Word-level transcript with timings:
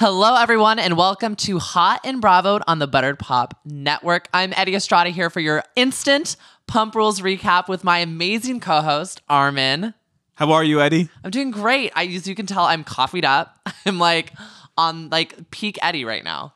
Hello, 0.00 0.36
everyone, 0.36 0.78
and 0.78 0.96
welcome 0.96 1.34
to 1.34 1.58
Hot 1.58 2.00
and 2.04 2.20
Bravo 2.20 2.60
on 2.68 2.78
the 2.78 2.86
Buttered 2.86 3.18
Pop 3.18 3.58
Network. 3.64 4.28
I'm 4.32 4.52
Eddie 4.54 4.76
Estrada 4.76 5.10
here 5.10 5.28
for 5.28 5.40
your 5.40 5.64
instant 5.74 6.36
Pump 6.68 6.94
Rules 6.94 7.20
recap 7.20 7.66
with 7.66 7.82
my 7.82 7.98
amazing 7.98 8.60
co 8.60 8.80
host, 8.80 9.22
Armin. 9.28 9.94
How 10.34 10.52
are 10.52 10.62
you, 10.62 10.80
Eddie? 10.80 11.08
I'm 11.24 11.32
doing 11.32 11.50
great. 11.50 11.90
I, 11.96 12.06
as 12.06 12.28
you 12.28 12.36
can 12.36 12.46
tell, 12.46 12.62
I'm 12.62 12.84
coffeeed 12.84 13.24
up. 13.24 13.58
I'm 13.86 13.98
like 13.98 14.32
on 14.76 15.08
like 15.08 15.50
peak 15.50 15.80
Eddie 15.82 16.04
right 16.04 16.22
now. 16.22 16.54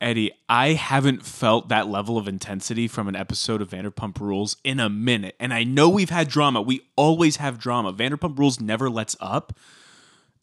Eddie, 0.00 0.32
I 0.48 0.70
haven't 0.70 1.24
felt 1.24 1.68
that 1.68 1.86
level 1.86 2.18
of 2.18 2.26
intensity 2.26 2.88
from 2.88 3.06
an 3.06 3.14
episode 3.14 3.62
of 3.62 3.70
Vanderpump 3.70 4.18
Rules 4.18 4.56
in 4.64 4.80
a 4.80 4.88
minute. 4.88 5.36
And 5.38 5.54
I 5.54 5.62
know 5.62 5.88
we've 5.88 6.10
had 6.10 6.26
drama. 6.28 6.62
We 6.62 6.80
always 6.96 7.36
have 7.36 7.60
drama. 7.60 7.92
Vanderpump 7.92 8.36
Rules 8.36 8.60
never 8.60 8.90
lets 8.90 9.14
up. 9.20 9.56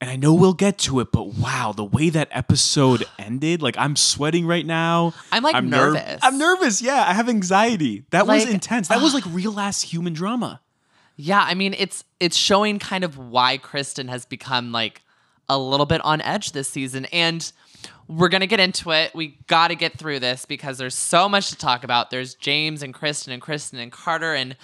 And 0.03 0.11
I 0.11 0.17
know 0.17 0.33
we'll 0.33 0.51
get 0.51 0.79
to 0.79 0.99
it, 0.99 1.13
but 1.13 1.27
wow, 1.35 1.71
the 1.73 1.85
way 1.85 2.09
that 2.09 2.27
episode 2.31 3.05
ended, 3.17 3.61
like 3.61 3.77
I'm 3.77 3.95
sweating 3.95 4.45
right 4.45 4.65
now. 4.65 5.13
I'm, 5.31 5.43
like, 5.43 5.55
nerv- 5.55 5.69
nervous. 5.69 6.19
I'm 6.21 6.37
nervous. 6.37 6.81
Yeah, 6.81 7.05
I 7.07 7.13
have 7.13 7.29
anxiety. 7.29 8.03
That 8.09 8.27
was 8.27 8.45
intense. 8.45 8.89
That 8.89 9.01
was 9.01 9.13
like 9.13 9.23
real 9.29 9.57
ass 9.57 9.81
human 9.81 10.11
drama. 10.11 10.59
Yeah, 11.15 11.41
I 11.41 11.53
mean 11.53 11.73
it's 11.77 12.03
it's 12.19 12.35
showing 12.35 12.79
kind 12.79 13.05
of 13.05 13.17
why 13.17 13.57
Kristen 13.57 14.09
has 14.09 14.25
become 14.25 14.73
like 14.73 15.03
a 15.47 15.57
little 15.57 15.85
bit 15.85 16.03
on 16.03 16.19
edge 16.19 16.51
this 16.51 16.67
season 16.67 17.05
and 17.05 17.49
we're 18.09 18.29
going 18.29 18.41
to 18.41 18.47
get 18.47 18.59
into 18.59 18.91
it. 18.91 19.15
We 19.15 19.37
got 19.47 19.69
to 19.69 19.75
get 19.75 19.97
through 19.97 20.19
this 20.19 20.45
because 20.45 20.77
there's 20.77 20.95
so 20.95 21.29
much 21.29 21.49
to 21.51 21.55
talk 21.55 21.85
about. 21.85 22.09
There's 22.09 22.35
James 22.35 22.83
and 22.83 22.93
Kristen 22.93 23.31
and 23.31 23.41
Kristen 23.41 23.79
and 23.79 23.89
Carter 23.91 24.33
and 24.33 24.57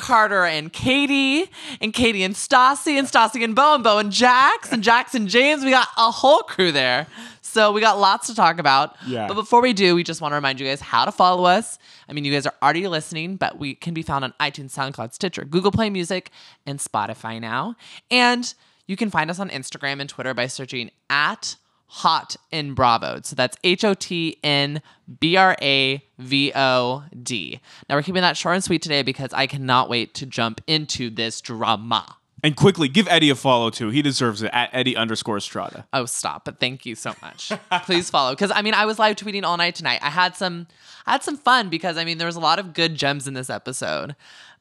Carter 0.00 0.44
and 0.44 0.72
Katie 0.72 1.50
and 1.80 1.92
Katie 1.92 2.22
and 2.22 2.34
Stassi 2.34 2.98
and 2.98 3.06
Stassi 3.06 3.44
and 3.44 3.54
Beau 3.54 3.74
and 3.74 3.84
Beau 3.84 3.98
and 3.98 4.10
Jax 4.10 4.72
and 4.72 4.82
Jax 4.82 5.14
and 5.14 5.28
James. 5.28 5.62
We 5.62 5.70
got 5.70 5.88
a 5.98 6.10
whole 6.10 6.40
crew 6.40 6.72
there. 6.72 7.06
So 7.42 7.72
we 7.72 7.82
got 7.82 7.98
lots 7.98 8.28
to 8.28 8.34
talk 8.34 8.58
about. 8.58 8.96
Yeah. 9.06 9.28
But 9.28 9.34
before 9.34 9.60
we 9.60 9.74
do, 9.74 9.94
we 9.94 10.02
just 10.02 10.20
want 10.22 10.32
to 10.32 10.36
remind 10.36 10.58
you 10.58 10.66
guys 10.66 10.80
how 10.80 11.04
to 11.04 11.12
follow 11.12 11.44
us. 11.44 11.78
I 12.08 12.14
mean, 12.14 12.24
you 12.24 12.32
guys 12.32 12.46
are 12.46 12.54
already 12.62 12.88
listening, 12.88 13.36
but 13.36 13.58
we 13.58 13.74
can 13.74 13.92
be 13.92 14.02
found 14.02 14.24
on 14.24 14.32
iTunes, 14.40 14.70
SoundCloud, 14.70 15.12
Stitcher, 15.12 15.44
Google 15.44 15.70
Play 15.70 15.90
Music, 15.90 16.30
and 16.64 16.78
Spotify 16.78 17.40
now. 17.40 17.74
And 18.10 18.54
you 18.86 18.96
can 18.96 19.10
find 19.10 19.30
us 19.30 19.38
on 19.38 19.50
Instagram 19.50 20.00
and 20.00 20.08
Twitter 20.08 20.32
by 20.32 20.46
searching 20.46 20.90
at 21.10 21.56
Hot 21.92 22.36
in 22.52 22.74
Bravo. 22.74 23.20
So 23.24 23.34
that's 23.34 23.56
H 23.64 23.84
O 23.84 23.94
T 23.94 24.38
N 24.44 24.80
B 25.18 25.34
R 25.34 25.56
A 25.60 26.00
V 26.18 26.52
O 26.54 27.02
D. 27.20 27.60
Now 27.88 27.96
we're 27.96 28.02
keeping 28.02 28.22
that 28.22 28.36
short 28.36 28.54
and 28.54 28.62
sweet 28.62 28.80
today 28.80 29.02
because 29.02 29.32
I 29.32 29.48
cannot 29.48 29.88
wait 29.88 30.14
to 30.14 30.26
jump 30.26 30.60
into 30.68 31.10
this 31.10 31.40
drama. 31.40 32.16
And 32.44 32.54
quickly, 32.54 32.86
give 32.86 33.08
Eddie 33.08 33.30
a 33.30 33.34
follow 33.34 33.70
too. 33.70 33.90
He 33.90 34.02
deserves 34.02 34.40
it 34.42 34.50
at 34.52 34.70
Eddie 34.72 34.96
underscore 34.96 35.40
Strada. 35.40 35.84
Oh, 35.92 36.04
stop! 36.06 36.44
But 36.44 36.60
thank 36.60 36.86
you 36.86 36.94
so 36.94 37.12
much. 37.20 37.50
Please 37.82 38.08
follow 38.08 38.32
because 38.32 38.52
I 38.54 38.62
mean 38.62 38.74
I 38.74 38.86
was 38.86 39.00
live 39.00 39.16
tweeting 39.16 39.42
all 39.42 39.56
night 39.56 39.74
tonight. 39.74 39.98
I 40.00 40.10
had 40.10 40.36
some, 40.36 40.68
I 41.06 41.10
had 41.12 41.24
some 41.24 41.36
fun 41.36 41.70
because 41.70 41.96
I 41.96 42.04
mean 42.04 42.18
there 42.18 42.26
was 42.26 42.36
a 42.36 42.40
lot 42.40 42.60
of 42.60 42.72
good 42.72 42.94
gems 42.94 43.26
in 43.26 43.34
this 43.34 43.50
episode, 43.50 44.14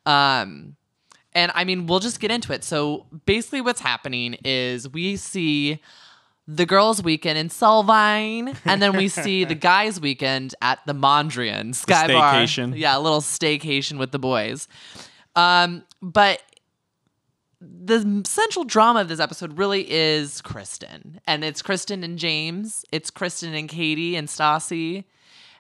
um, 0.07 0.77
and 1.33 1.52
I 1.53 1.63
mean 1.63 1.85
we'll 1.85 2.00
just 2.00 2.19
get 2.19 2.31
into 2.31 2.53
it. 2.53 2.63
So 2.63 3.05
basically, 3.25 3.61
what's 3.61 3.81
happening 3.81 4.35
is 4.44 4.89
we 4.89 5.16
see 5.16 5.80
the 6.52 6.66
girls' 6.66 7.03
weekend 7.03 7.38
in 7.38 7.47
Solvang, 7.50 8.58
and 8.66 8.81
then 8.81 8.97
we 8.97 9.08
see 9.08 9.44
the 9.44 9.55
guys' 9.72 10.02
weekend 10.02 10.56
at 10.64 10.80
the 10.88 10.94
Mondrian 10.94 11.75
Sky 11.75 12.08
Bar. 12.08 12.33
staycation. 12.33 12.75
Yeah, 12.75 12.97
a 12.97 13.00
little 13.00 13.22
staycation 13.22 14.00
with 14.00 14.11
the 14.11 14.17
boys. 14.17 14.67
Um, 15.36 15.83
but 16.02 16.41
the 17.61 18.23
central 18.25 18.66
drama 18.66 19.02
of 19.02 19.09
this 19.09 19.19
episode 19.19 19.59
really 19.59 19.89
is 19.91 20.41
Kristen. 20.41 21.22
And 21.28 21.44
it's 21.44 21.61
Kristen 21.61 22.03
and 22.03 22.17
James. 22.17 22.84
It's 22.91 23.11
Kristen 23.11 23.53
and 23.53 23.69
Katie 23.69 24.16
and 24.16 24.28
Stassi. 24.28 25.03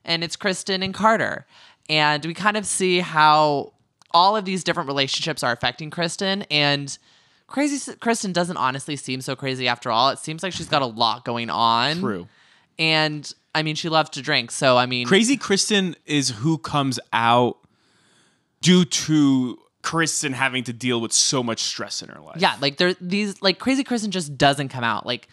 And 0.03 0.23
it's 0.23 0.35
Kristen 0.35 0.81
and 0.81 0.93
Carter. 0.93 1.45
And 1.87 2.25
we 2.25 2.33
kind 2.33 2.57
of 2.57 2.65
see 2.65 2.99
how 2.99 3.73
all 4.11 4.35
of 4.35 4.45
these 4.45 4.63
different 4.63 4.87
relationships 4.87 5.43
are 5.43 5.51
affecting 5.51 5.91
Kristen. 5.91 6.43
And 6.43 6.97
crazy 7.49 7.93
Kristen 7.95 8.31
doesn't 8.33 8.57
honestly 8.57 8.95
seem 8.95 9.21
so 9.21 9.35
crazy 9.35 9.67
after 9.67 9.91
all. 9.91 10.09
It 10.09 10.19
seems 10.19 10.43
like 10.43 10.53
she's 10.53 10.69
got 10.69 10.81
a 10.81 10.85
lot 10.87 11.25
going 11.25 11.49
on. 11.49 11.99
True. 11.99 12.27
And 12.77 13.31
I 13.53 13.63
mean, 13.63 13.75
she 13.75 13.89
loves 13.89 14.11
to 14.11 14.21
drink. 14.21 14.51
So, 14.51 14.77
I 14.77 14.85
mean, 14.85 15.07
Crazy 15.07 15.35
Kristen 15.35 15.95
is 16.05 16.29
who 16.29 16.57
comes 16.57 16.99
out 17.11 17.57
due 18.61 18.85
to 18.85 19.57
Kristen 19.81 20.33
having 20.33 20.63
to 20.65 20.73
deal 20.73 21.01
with 21.01 21.11
so 21.11 21.41
much 21.41 21.61
stress 21.61 22.01
in 22.01 22.09
her 22.09 22.19
life. 22.21 22.37
Yeah, 22.39 22.55
like 22.61 22.77
there 22.77 22.93
these 23.01 23.41
like 23.41 23.59
crazy 23.59 23.83
Kristen 23.83 24.11
just 24.11 24.37
doesn't 24.37 24.69
come 24.69 24.83
out. 24.83 25.05
Like 25.05 25.27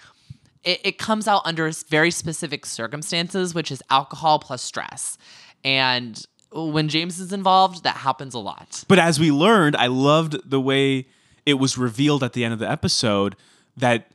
it, 0.64 0.80
it 0.84 0.98
comes 0.98 1.28
out 1.28 1.42
under 1.44 1.68
s- 1.68 1.82
very 1.84 2.10
specific 2.10 2.64
circumstances, 2.66 3.54
which 3.54 3.70
is 3.70 3.82
alcohol 3.90 4.38
plus 4.38 4.62
stress. 4.62 5.18
And 5.64 6.20
when 6.52 6.88
James 6.88 7.18
is 7.18 7.32
involved, 7.32 7.84
that 7.84 7.96
happens 7.96 8.34
a 8.34 8.38
lot. 8.38 8.84
But 8.88 8.98
as 8.98 9.20
we 9.20 9.30
learned, 9.30 9.76
I 9.76 9.88
loved 9.88 10.48
the 10.48 10.60
way 10.60 11.06
it 11.46 11.54
was 11.54 11.78
revealed 11.78 12.22
at 12.22 12.32
the 12.34 12.44
end 12.44 12.52
of 12.52 12.58
the 12.58 12.70
episode 12.70 13.36
that 13.76 14.10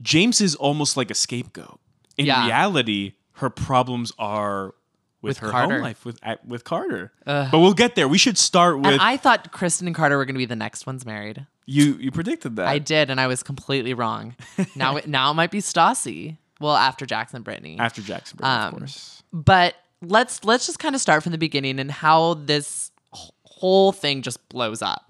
James 0.00 0.40
is 0.40 0.54
almost 0.56 0.96
like 0.96 1.10
a 1.10 1.14
scapegoat. 1.14 1.78
In 2.16 2.26
Yeah. 2.26 2.46
reality, 2.46 3.12
her 3.34 3.50
problems 3.50 4.12
are 4.18 4.74
with, 5.20 5.36
With 5.36 5.38
her 5.38 5.50
Carter. 5.50 5.74
home 5.74 5.82
life 5.82 6.04
with 6.04 6.18
at- 6.22 6.44
with 6.44 6.64
Carter. 6.64 7.12
but 7.24 7.52
we'll 7.52 7.74
get 7.74 7.94
there. 7.94 8.08
We 8.08 8.18
should 8.18 8.36
start 8.36 8.78
with 8.78 8.86
And 8.86 9.00
I 9.00 9.16
thought 9.16 9.52
Kristen 9.52 9.86
and 9.86 9.94
Carter 9.94 10.16
were 10.16 10.24
going 10.24 10.34
to 10.34 10.38
be 10.38 10.44
the 10.46 10.56
next 10.56 10.84
ones 10.86 11.06
married. 11.06 11.46
you. 11.64 11.94
You 12.00 12.10
predicted 12.10 12.56
that. 12.56 12.66
I 12.66 12.78
did, 12.80 13.08
and 13.08 13.20
I 13.20 13.28
was 13.28 13.44
completely 13.44 13.94
wrong. 13.94 14.34
now, 14.74 14.96
it, 14.96 15.06
now 15.06 15.30
it 15.30 15.34
might 15.34 15.52
be 15.52 15.60
Stassi. 15.60 16.38
Well, 16.58 16.74
after 16.76 17.06
Jackson 17.06 17.42
Brittany. 17.42 17.76
after 17.78 18.02
Jackson, 18.02 18.38
Brittany, 18.38 18.56
Um, 18.58 18.72
of 18.74 18.78
course. 18.80 19.22
but 19.32 19.76
let's 20.00 20.44
let's 20.44 20.66
just 20.66 20.78
kind 20.80 20.94
of 20.96 21.00
start 21.00 21.22
from 21.22 21.30
the 21.32 21.38
beginning 21.38 21.78
and 21.78 21.90
how 21.90 22.34
this 22.34 22.90
whole 23.12 23.92
thing 23.92 24.22
just 24.22 24.48
blows 24.48 24.82
up. 24.82 25.08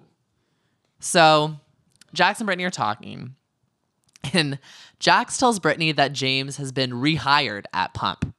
So, 1.02 1.56
Jax 2.14 2.38
and 2.38 2.46
Brittany 2.46 2.62
are 2.62 2.70
talking, 2.70 3.34
and 4.32 4.60
Jax 5.00 5.36
tells 5.36 5.58
Brittany 5.58 5.90
that 5.90 6.12
James 6.12 6.58
has 6.58 6.70
been 6.70 6.92
rehired 6.92 7.64
at 7.72 7.92
Pump. 7.92 8.32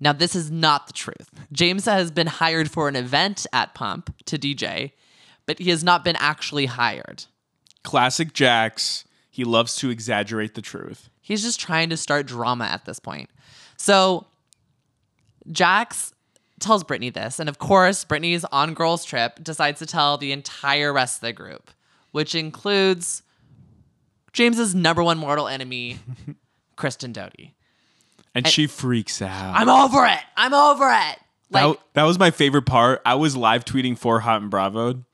Now, 0.00 0.14
this 0.14 0.34
is 0.34 0.50
not 0.50 0.86
the 0.86 0.94
truth. 0.94 1.28
James 1.52 1.84
has 1.84 2.10
been 2.10 2.26
hired 2.26 2.70
for 2.70 2.88
an 2.88 2.96
event 2.96 3.46
at 3.52 3.74
Pump 3.74 4.14
to 4.24 4.38
DJ, 4.38 4.92
but 5.44 5.58
he 5.58 5.68
has 5.68 5.84
not 5.84 6.04
been 6.04 6.16
actually 6.16 6.66
hired. 6.66 7.26
Classic 7.82 8.32
Jax. 8.32 9.04
He 9.30 9.44
loves 9.44 9.76
to 9.76 9.90
exaggerate 9.90 10.54
the 10.54 10.62
truth. 10.62 11.10
He's 11.20 11.42
just 11.42 11.60
trying 11.60 11.90
to 11.90 11.98
start 11.98 12.24
drama 12.26 12.64
at 12.64 12.86
this 12.86 12.98
point. 12.98 13.28
So 13.76 14.26
Jax 15.52 16.13
tells 16.60 16.84
Brittany 16.84 17.10
this, 17.10 17.38
and 17.38 17.48
of 17.48 17.58
course, 17.58 18.04
Brittany's 18.04 18.44
on 18.46 18.74
girls' 18.74 19.04
trip 19.04 19.42
decides 19.42 19.78
to 19.80 19.86
tell 19.86 20.16
the 20.16 20.32
entire 20.32 20.92
rest 20.92 21.18
of 21.18 21.20
the 21.22 21.32
group, 21.32 21.70
which 22.12 22.34
includes 22.34 23.22
James's 24.32 24.74
number 24.74 25.02
one 25.02 25.18
mortal 25.18 25.48
enemy, 25.48 25.98
Kristen 26.76 27.12
Doute. 27.12 27.50
And, 28.34 28.48
she 28.48 28.66
freaks 28.66 29.22
out. 29.22 29.54
I'm 29.54 29.68
over 29.68 30.04
it. 30.06 30.18
I'm 30.36 30.52
over 30.54 30.90
it. 30.90 31.18
Like 31.50 31.76
that, 31.76 31.78
that 31.94 32.02
was 32.02 32.18
my 32.18 32.30
favorite 32.32 32.66
part. 32.66 33.00
I 33.06 33.14
was 33.14 33.36
live 33.36 33.64
tweeting 33.64 33.96
for 33.96 34.20
Hot 34.20 34.42
and 34.42 34.50
Bravo, 34.50 35.04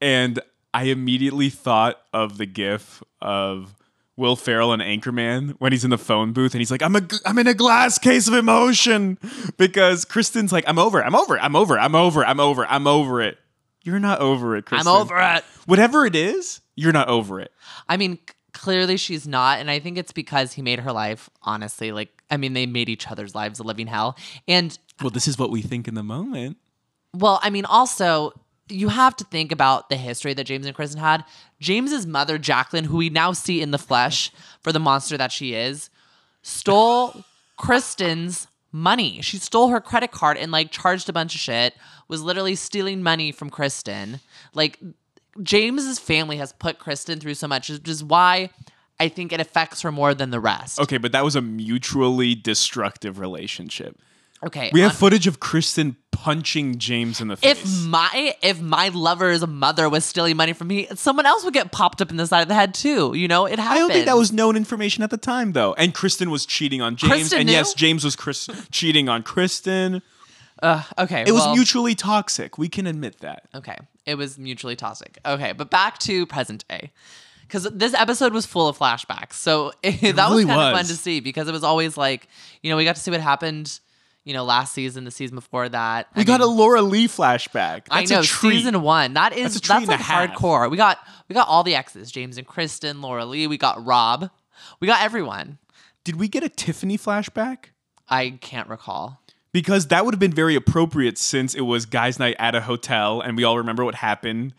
and 0.00 0.40
I 0.72 0.84
immediately 0.84 1.50
thought 1.50 2.00
of 2.14 2.38
the 2.38 2.46
GIF 2.46 3.02
of 3.20 3.74
Will 4.20 4.36
Ferrell 4.36 4.72
and 4.72 4.82
Anchorman 4.82 5.56
when 5.58 5.72
he's 5.72 5.82
in 5.82 5.90
the 5.90 5.98
phone 5.98 6.32
booth 6.32 6.52
and 6.52 6.60
he's 6.60 6.70
like, 6.70 6.82
"I'm 6.82 6.94
a, 6.94 7.02
I'm 7.24 7.38
in 7.38 7.46
a 7.46 7.54
glass 7.54 7.98
case 7.98 8.28
of 8.28 8.34
emotion," 8.34 9.18
because 9.56 10.04
Kristen's 10.04 10.52
like, 10.52 10.64
"I'm 10.68 10.78
over, 10.78 11.02
I'm 11.02 11.14
over, 11.16 11.38
I'm 11.38 11.56
over, 11.56 11.78
I'm 11.78 11.94
over, 11.94 12.24
I'm 12.24 12.38
over, 12.38 12.66
I'm 12.66 12.86
over 12.86 13.22
it." 13.22 13.38
You're 13.82 13.98
not 13.98 14.20
over 14.20 14.56
it, 14.56 14.66
Kristen. 14.66 14.86
I'm 14.86 14.94
over 15.00 15.18
it. 15.18 15.42
Whatever 15.64 16.04
it 16.04 16.14
is, 16.14 16.60
you're 16.76 16.92
not 16.92 17.08
over 17.08 17.40
it. 17.40 17.50
I 17.88 17.96
mean, 17.96 18.18
clearly 18.52 18.98
she's 18.98 19.26
not, 19.26 19.58
and 19.58 19.70
I 19.70 19.78
think 19.78 19.96
it's 19.96 20.12
because 20.12 20.52
he 20.52 20.60
made 20.60 20.80
her 20.80 20.92
life 20.92 21.30
honestly 21.42 21.90
like. 21.90 22.10
I 22.30 22.36
mean, 22.36 22.52
they 22.52 22.66
made 22.66 22.88
each 22.88 23.10
other's 23.10 23.34
lives 23.34 23.58
a 23.58 23.64
living 23.64 23.88
hell, 23.88 24.16
and 24.46 24.78
Well, 25.00 25.10
this 25.10 25.26
is 25.26 25.38
what 25.38 25.50
we 25.50 25.62
think 25.62 25.88
in 25.88 25.94
the 25.94 26.04
moment. 26.04 26.58
Well, 27.12 27.40
I 27.42 27.50
mean, 27.50 27.64
also, 27.64 28.32
you 28.70 28.88
have 28.88 29.16
to 29.16 29.24
think 29.24 29.52
about 29.52 29.88
the 29.88 29.96
history 29.96 30.34
that 30.34 30.44
James 30.44 30.66
and 30.66 30.74
Kristen 30.74 31.00
had. 31.00 31.24
James's 31.60 32.06
mother, 32.06 32.38
Jacqueline, 32.38 32.84
who 32.84 32.98
we 32.98 33.10
now 33.10 33.32
see 33.32 33.60
in 33.60 33.70
the 33.70 33.78
flesh 33.78 34.30
for 34.60 34.72
the 34.72 34.80
monster 34.80 35.16
that 35.16 35.32
she 35.32 35.54
is, 35.54 35.90
stole 36.42 37.24
Kristen's 37.56 38.46
money. 38.72 39.20
She 39.20 39.38
stole 39.38 39.68
her 39.68 39.80
credit 39.80 40.12
card 40.12 40.36
and 40.36 40.52
like 40.52 40.70
charged 40.70 41.08
a 41.08 41.12
bunch 41.12 41.34
of 41.34 41.40
shit, 41.40 41.74
was 42.08 42.22
literally 42.22 42.54
stealing 42.54 43.02
money 43.02 43.32
from 43.32 43.50
Kristen. 43.50 44.20
Like, 44.54 44.78
James's 45.42 45.98
family 45.98 46.36
has 46.38 46.52
put 46.52 46.78
Kristen 46.78 47.20
through 47.20 47.34
so 47.34 47.46
much, 47.46 47.68
which 47.68 47.88
is 47.88 48.02
why 48.02 48.50
I 48.98 49.08
think 49.08 49.32
it 49.32 49.40
affects 49.40 49.82
her 49.82 49.92
more 49.92 50.14
than 50.14 50.30
the 50.30 50.40
rest. 50.40 50.80
Okay, 50.80 50.98
but 50.98 51.12
that 51.12 51.24
was 51.24 51.36
a 51.36 51.40
mutually 51.40 52.34
destructive 52.34 53.18
relationship. 53.18 53.98
Okay. 54.44 54.70
We 54.72 54.80
have 54.80 54.92
on- 54.92 54.96
footage 54.96 55.26
of 55.26 55.38
Kristen 55.40 55.96
punching 56.12 56.78
James 56.78 57.20
in 57.20 57.28
the 57.28 57.36
face. 57.36 57.62
if 57.62 57.86
my 57.86 58.34
if 58.42 58.60
my 58.60 58.88
lover's 58.88 59.46
mother 59.46 59.88
was 59.88 60.04
stealing 60.04 60.36
money 60.36 60.52
from 60.52 60.68
me, 60.68 60.86
someone 60.94 61.26
else 61.26 61.44
would 61.44 61.54
get 61.54 61.72
popped 61.72 62.00
up 62.02 62.10
in 62.10 62.16
the 62.16 62.26
side 62.26 62.42
of 62.42 62.48
the 62.48 62.54
head 62.54 62.74
too. 62.74 63.14
You 63.14 63.28
know, 63.28 63.46
it 63.46 63.58
happens. 63.58 63.76
I 63.76 63.78
don't 63.78 63.90
think 63.90 64.06
that 64.06 64.16
was 64.16 64.32
known 64.32 64.56
information 64.56 65.02
at 65.04 65.10
the 65.10 65.16
time, 65.16 65.52
though. 65.52 65.74
And 65.74 65.94
Kristen 65.94 66.30
was 66.30 66.46
cheating 66.46 66.80
on 66.82 66.96
James, 66.96 67.12
Kristen 67.12 67.38
and 67.40 67.46
knew? 67.46 67.52
yes, 67.52 67.74
James 67.74 68.04
was 68.04 68.16
Chris- 68.16 68.48
cheating 68.70 69.08
on 69.08 69.22
Kristen. 69.22 70.02
Uh, 70.62 70.82
okay. 70.98 71.24
It 71.26 71.32
was 71.32 71.46
mutually 71.56 71.94
toxic. 71.94 72.58
We 72.58 72.68
can 72.68 72.86
admit 72.86 73.20
that. 73.20 73.44
Okay. 73.54 73.76
It 74.04 74.16
was 74.16 74.38
mutually 74.38 74.76
toxic. 74.76 75.18
Okay, 75.24 75.52
but 75.52 75.70
back 75.70 75.98
to 76.00 76.26
present 76.26 76.66
day. 76.68 76.90
Because 77.42 77.64
this 77.72 77.94
episode 77.94 78.32
was 78.32 78.46
full 78.46 78.68
of 78.68 78.78
flashbacks. 78.78 79.32
So 79.34 79.72
that 79.82 80.02
really 80.02 80.44
was 80.44 80.44
kind 80.44 80.60
of 80.60 80.76
fun 80.76 80.84
to 80.84 80.96
see 80.96 81.20
because 81.20 81.48
it 81.48 81.52
was 81.52 81.64
always 81.64 81.96
like, 81.96 82.28
you 82.62 82.70
know, 82.70 82.76
we 82.76 82.84
got 82.84 82.96
to 82.96 83.00
see 83.02 83.10
what 83.10 83.20
happened, 83.20 83.80
you 84.24 84.34
know, 84.34 84.44
last 84.44 84.74
season, 84.74 85.04
the 85.04 85.10
season 85.10 85.34
before 85.36 85.68
that. 85.68 86.08
We 86.14 86.24
got 86.24 86.40
a 86.40 86.46
Laura-Leigh 86.46 87.08
flashback. 87.08 87.86
That's 87.90 88.10
I 88.10 88.14
know 88.14 88.22
season 88.22 88.82
one. 88.82 89.14
That 89.14 89.32
is 89.36 89.54
That's 89.54 89.64
a 89.66 89.68
that's, 89.68 89.86
like 89.88 90.00
hardcore. 90.00 90.70
We 90.70 90.76
got 90.76 90.98
we 91.28 91.34
got 91.34 91.48
all 91.48 91.62
the 91.62 91.74
exes: 91.74 92.10
James 92.10 92.36
and 92.38 92.46
Kristen, 92.46 93.00
Laura-Leigh. 93.00 93.46
We 93.46 93.56
got 93.58 93.84
Rob. 93.84 94.30
We 94.78 94.86
got 94.86 95.02
everyone. 95.02 95.58
Did 96.04 96.16
we 96.16 96.28
get 96.28 96.42
a 96.42 96.48
Tiffany 96.48 96.98
flashback? 96.98 97.66
I 98.08 98.30
can't 98.40 98.68
recall. 98.68 99.20
Because 99.52 99.88
that 99.88 100.04
would 100.04 100.14
have 100.14 100.20
been 100.20 100.32
very 100.32 100.54
appropriate 100.54 101.18
since 101.18 101.54
it 101.54 101.62
was 101.62 101.84
guys' 101.86 102.18
night 102.18 102.36
at 102.38 102.54
a 102.54 102.60
hotel, 102.60 103.20
and 103.20 103.36
we 103.36 103.44
all 103.44 103.58
remember 103.58 103.84
what 103.84 103.96
happened 103.96 104.54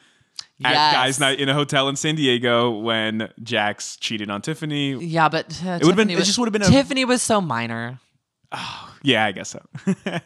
at 0.63 0.73
Yes. 0.73 0.93
guys' 0.93 1.19
night 1.19 1.39
in 1.39 1.47
a 1.49 1.53
hotel 1.53 1.87
in 1.87 1.95
San 1.95 2.15
Diego 2.15 2.71
when 2.71 3.31
Jax 3.41 3.95
cheated 3.97 4.29
on 4.29 4.41
Tiffany. 4.41 4.93
Yeah, 5.03 5.29
but 5.29 5.45
uh, 5.65 5.79
would've 5.81 5.95
been- 5.95 6.07
Tiffany 6.09 6.13
it 6.13 6.17
was- 6.17 6.25
just 6.27 6.39
would've 6.39 6.51
been 6.51 6.61
a- 6.63 6.65
Tiffany 6.69 7.05
was 7.05 7.21
so 7.21 7.39
minor. 7.39 7.99
Yeah, 9.03 9.25
I 9.25 9.31
guess 9.31 9.49
so. 9.49 9.65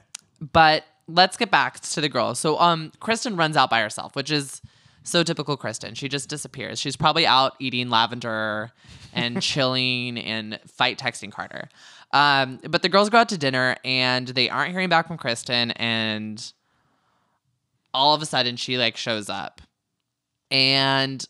But 0.51 0.83
let's 1.07 1.37
get 1.37 1.49
back 1.49 1.79
to 1.79 2.01
the 2.01 2.09
girls. 2.09 2.39
So 2.39 2.59
um 2.59 2.91
Kristen 2.99 3.37
runs 3.37 3.55
out 3.55 3.69
by 3.69 3.79
herself, 3.79 4.15
which 4.15 4.31
is 4.31 4.61
so 5.03 5.23
typical 5.23 5.55
Kristen. 5.55 5.93
She 5.93 6.09
just 6.09 6.29
disappears. 6.29 6.79
She's 6.79 6.95
probably 6.95 7.25
out 7.25 7.53
eating 7.59 7.89
lavender 7.89 8.71
and 9.13 9.41
chilling 9.41 10.17
and 10.17 10.59
fight 10.67 10.97
texting 10.97 11.31
Carter. 11.31 11.69
Um, 12.11 12.59
but 12.69 12.81
the 12.81 12.89
girls 12.89 13.09
go 13.09 13.19
out 13.19 13.29
to 13.29 13.37
dinner 13.37 13.75
and 13.85 14.27
they 14.27 14.49
aren't 14.49 14.71
hearing 14.71 14.89
back 14.89 15.07
from 15.07 15.17
Kristen 15.17 15.71
and 15.71 16.51
all 17.93 18.13
of 18.13 18.21
a 18.21 18.25
sudden 18.25 18.55
she 18.55 18.77
like 18.77 18.97
shows 18.97 19.29
up. 19.29 19.61
And 20.51 21.25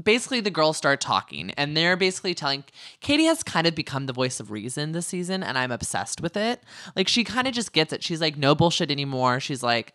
basically 0.00 0.40
the 0.40 0.50
girls 0.50 0.76
start 0.76 1.00
talking 1.00 1.50
and 1.56 1.76
they're 1.76 1.96
basically 1.96 2.34
telling 2.34 2.64
Katie 3.00 3.24
has 3.24 3.42
kind 3.42 3.66
of 3.66 3.74
become 3.74 4.06
the 4.06 4.12
voice 4.12 4.40
of 4.40 4.50
reason 4.50 4.92
this 4.92 5.06
season 5.06 5.42
and 5.42 5.58
I'm 5.58 5.70
obsessed 5.70 6.20
with 6.20 6.36
it. 6.36 6.62
Like 6.96 7.08
she 7.08 7.24
kind 7.24 7.46
of 7.46 7.54
just 7.54 7.72
gets 7.72 7.92
it. 7.92 8.02
She's 8.02 8.20
like 8.20 8.36
no 8.36 8.54
bullshit 8.54 8.90
anymore. 8.90 9.40
She's 9.40 9.62
like 9.62 9.92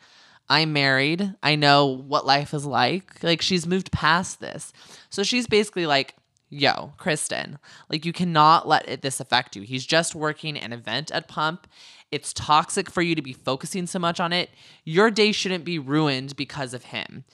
I'm 0.50 0.72
married. 0.72 1.34
I 1.44 1.56
know 1.56 1.86
what 1.86 2.26
life 2.26 2.54
is 2.54 2.66
like. 2.66 3.22
Like 3.24 3.42
she's 3.42 3.68
moved 3.68 3.92
past 3.92 4.40
this. 4.40 4.72
So 5.10 5.24
she's 5.24 5.48
basically 5.48 5.86
like 5.86 6.16
Yo, 6.50 6.94
Kristen, 6.98 7.60
like 7.90 8.06
you 8.06 8.14
cannot 8.14 8.66
let 8.66 8.88
it, 8.88 9.02
this 9.02 9.20
affect 9.20 9.58
you. 9.58 9.64
He's 9.64 9.86
just 9.86 10.16
working 10.16 10.58
an 10.58 10.72
event 10.72 11.12
at 11.12 11.28
Pump. 11.28 11.68
It's 12.10 12.32
toxic 12.32 12.90
for 12.90 13.02
you 13.02 13.16
to 13.16 13.22
be 13.22 13.34
focusing 13.34 13.86
so 13.86 14.00
much 14.00 14.22
on 14.22 14.32
it. 14.32 14.50
Your 14.86 15.12
day 15.12 15.34
shouldn't 15.34 15.66
be 15.66 15.78
ruined 15.78 16.38
because 16.38 16.74
of 16.74 16.86
him. 16.86 17.26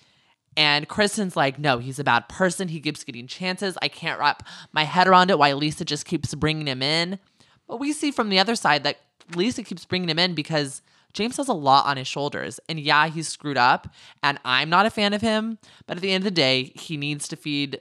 And 0.56 0.88
Kristen's 0.88 1.36
like, 1.36 1.58
no, 1.58 1.80
he's 1.80 2.00
a 2.00 2.04
bad 2.04 2.30
person. 2.30 2.68
He 2.68 2.80
keeps 2.80 3.04
getting 3.04 3.28
chances. 3.28 3.78
I 3.82 3.88
can't 3.88 4.20
wrap 4.20 4.48
my 4.72 4.84
head 4.84 5.08
around 5.08 5.32
it 5.32 5.40
why 5.40 5.54
Lisa 5.54 5.86
just 5.86 6.06
keeps 6.06 6.34
bringing 6.36 6.68
him 6.68 6.82
in. 6.82 7.20
But 7.68 7.80
we 7.80 7.94
see 7.94 8.12
from 8.12 8.30
the 8.30 8.40
other 8.40 8.56
side 8.56 8.84
that 8.84 8.98
Lisa 9.36 9.64
keeps 9.64 9.86
bringing 9.86 10.10
him 10.10 10.20
in 10.20 10.36
because 10.36 10.82
James 11.14 11.38
has 11.38 11.48
a 11.48 11.54
lot 11.54 11.86
on 11.86 11.98
his 11.98 12.08
shoulders. 12.08 12.60
And 12.68 12.80
yeah, 12.80 13.08
he's 13.08 13.28
screwed 13.28 13.58
up. 13.58 13.88
And 14.22 14.40
I'm 14.46 14.70
not 14.70 14.86
a 14.86 14.92
fan 14.92 15.14
of 15.14 15.22
him. 15.22 15.58
But 15.88 15.98
at 15.98 16.02
the 16.02 16.12
end 16.12 16.22
of 16.22 16.26
the 16.26 16.32
day, 16.32 16.72
he 16.76 16.98
needs 16.98 17.28
to 17.30 17.36
feed 17.36 17.80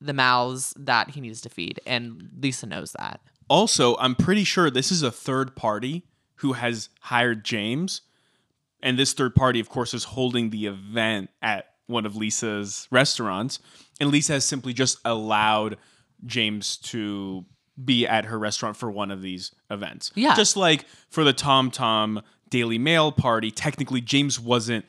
the 0.00 0.12
mouths 0.12 0.74
that 0.76 1.10
he 1.10 1.20
needs 1.20 1.40
to 1.42 1.48
feed. 1.48 1.80
And 1.86 2.30
Lisa 2.40 2.66
knows 2.66 2.92
that. 2.98 3.20
Also, 3.48 3.96
I'm 3.96 4.14
pretty 4.14 4.44
sure 4.44 4.70
this 4.70 4.90
is 4.90 5.02
a 5.02 5.10
third 5.10 5.56
party 5.56 6.06
who 6.36 6.54
has 6.54 6.88
hired 7.00 7.44
James. 7.44 8.02
And 8.80 8.98
this 8.98 9.14
third 9.14 9.34
party, 9.34 9.60
of 9.60 9.68
course, 9.68 9.94
is 9.94 10.04
holding 10.04 10.50
the 10.50 10.66
event 10.66 11.30
at 11.40 11.73
one 11.86 12.06
of 12.06 12.16
Lisa's 12.16 12.88
restaurants. 12.90 13.58
And 14.00 14.10
Lisa 14.10 14.34
has 14.34 14.44
simply 14.44 14.72
just 14.72 14.98
allowed 15.04 15.76
James 16.26 16.76
to 16.78 17.44
be 17.82 18.06
at 18.06 18.26
her 18.26 18.38
restaurant 18.38 18.76
for 18.76 18.90
one 18.90 19.10
of 19.10 19.22
these 19.22 19.52
events. 19.70 20.12
Yeah. 20.14 20.34
Just 20.34 20.56
like 20.56 20.86
for 21.10 21.24
the 21.24 21.32
Tom 21.32 21.70
Tom 21.70 22.22
Daily 22.48 22.78
Mail 22.78 23.10
party, 23.12 23.50
technically, 23.50 24.00
James 24.00 24.38
wasn't 24.38 24.84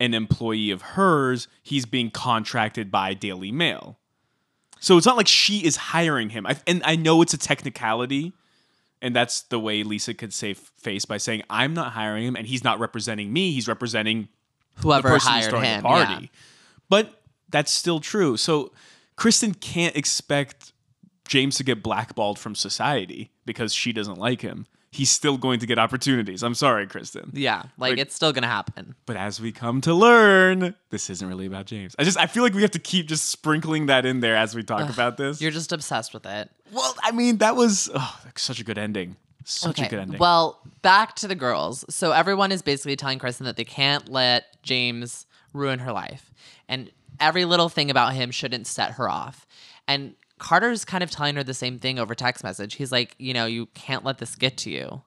an 0.00 0.14
employee 0.14 0.70
of 0.70 0.82
hers, 0.82 1.46
he's 1.62 1.86
being 1.86 2.10
contracted 2.10 2.90
by 2.90 3.14
Daily 3.14 3.52
Mail. 3.52 3.98
So 4.80 4.96
it's 4.96 5.06
not 5.06 5.16
like 5.16 5.28
she 5.28 5.64
is 5.64 5.76
hiring 5.76 6.30
him. 6.30 6.44
I, 6.44 6.56
and 6.66 6.82
I 6.84 6.96
know 6.96 7.22
it's 7.22 7.34
a 7.34 7.38
technicality, 7.38 8.32
and 9.00 9.14
that's 9.14 9.42
the 9.42 9.60
way 9.60 9.84
Lisa 9.84 10.12
could 10.12 10.34
save 10.34 10.58
face 10.58 11.04
by 11.04 11.18
saying, 11.18 11.44
"I'm 11.48 11.72
not 11.72 11.92
hiring 11.92 12.26
him, 12.26 12.34
and 12.34 12.48
he's 12.48 12.64
not 12.64 12.80
representing 12.80 13.32
me. 13.32 13.52
He's 13.52 13.68
representing 13.68 14.28
Whoever 14.76 15.18
hired 15.18 15.52
him. 15.52 15.82
the 15.82 15.88
party." 15.88 16.12
yeah. 16.24 16.28
But 16.88 17.22
that's 17.48 17.72
still 17.72 18.00
true. 18.00 18.36
So 18.36 18.72
Kristen 19.16 19.54
can't 19.54 19.96
expect 19.96 20.72
James 21.28 21.56
to 21.56 21.64
get 21.64 21.82
blackballed 21.82 22.38
from 22.38 22.54
society 22.54 23.30
because 23.44 23.72
she 23.72 23.92
doesn't 23.92 24.18
like 24.18 24.40
him. 24.40 24.66
He's 24.90 25.08
still 25.08 25.38
going 25.38 25.58
to 25.60 25.66
get 25.66 25.78
opportunities. 25.78 26.42
I'm 26.42 26.54
sorry, 26.54 26.86
Kristen. 26.86 27.30
Yeah. 27.32 27.62
Like, 27.78 27.92
Like- 27.92 27.98
it's 27.98 28.14
still 28.14 28.32
going 28.32 28.42
to 28.42 28.48
happen. 28.48 28.94
But 29.06 29.16
as 29.16 29.40
we 29.40 29.50
come 29.50 29.80
to 29.82 29.94
learn, 29.94 30.74
this 30.90 31.08
isn't 31.08 31.26
really 31.26 31.46
about 31.46 31.64
James. 31.64 31.96
I 31.98 32.04
just 32.04 32.18
I 32.18 32.26
feel 32.26 32.42
like 32.42 32.52
we 32.52 32.60
have 32.60 32.72
to 32.72 32.78
keep 32.78 33.06
just 33.06 33.30
sprinkling 33.30 33.86
that 33.86 34.04
in 34.04 34.20
there 34.20 34.36
as 34.36 34.54
we 34.54 34.62
talk 34.62 34.90
about 34.92 35.16
this. 35.16 35.40
You're 35.40 35.50
just 35.50 35.72
obsessed 35.72 36.12
with 36.12 36.26
it. 36.26 36.50
well, 36.72 36.94
I 37.02 37.12
mean, 37.12 37.38
that 37.38 37.56
was 37.56 37.88
oh, 37.94 38.20
such 38.36 38.60
a 38.60 38.64
good 38.64 38.76
ending. 38.76 39.16
Such 39.44 39.80
a 39.80 39.88
good 39.88 39.98
ending. 39.98 40.18
Well, 40.18 40.60
back 40.82 41.14
to 41.16 41.28
the 41.28 41.34
girls. 41.34 41.84
So 41.88 42.12
everyone 42.12 42.52
is 42.52 42.62
basically 42.62 42.96
telling 42.96 43.18
Kristen 43.18 43.46
that 43.46 43.56
they 43.56 43.64
can't 43.64 44.08
let 44.08 44.62
James 44.62 45.26
ruin 45.52 45.80
her 45.80 45.92
life. 45.92 46.32
And 46.68 46.90
every 47.20 47.44
little 47.44 47.68
thing 47.68 47.90
about 47.90 48.14
him 48.14 48.30
shouldn't 48.30 48.66
set 48.66 48.92
her 48.92 49.08
off. 49.08 49.46
And 49.86 50.14
Carter's 50.38 50.84
kind 50.84 51.04
of 51.04 51.10
telling 51.10 51.36
her 51.36 51.44
the 51.44 51.54
same 51.54 51.78
thing 51.78 51.98
over 51.98 52.14
text 52.14 52.42
message. 52.42 52.74
He's 52.74 52.92
like, 52.92 53.14
you 53.18 53.32
know, 53.32 53.46
you 53.46 53.66
can't 53.66 54.04
let 54.04 54.18
this 54.18 54.34
get 54.34 54.56
to 54.58 54.70
you. 54.70 55.02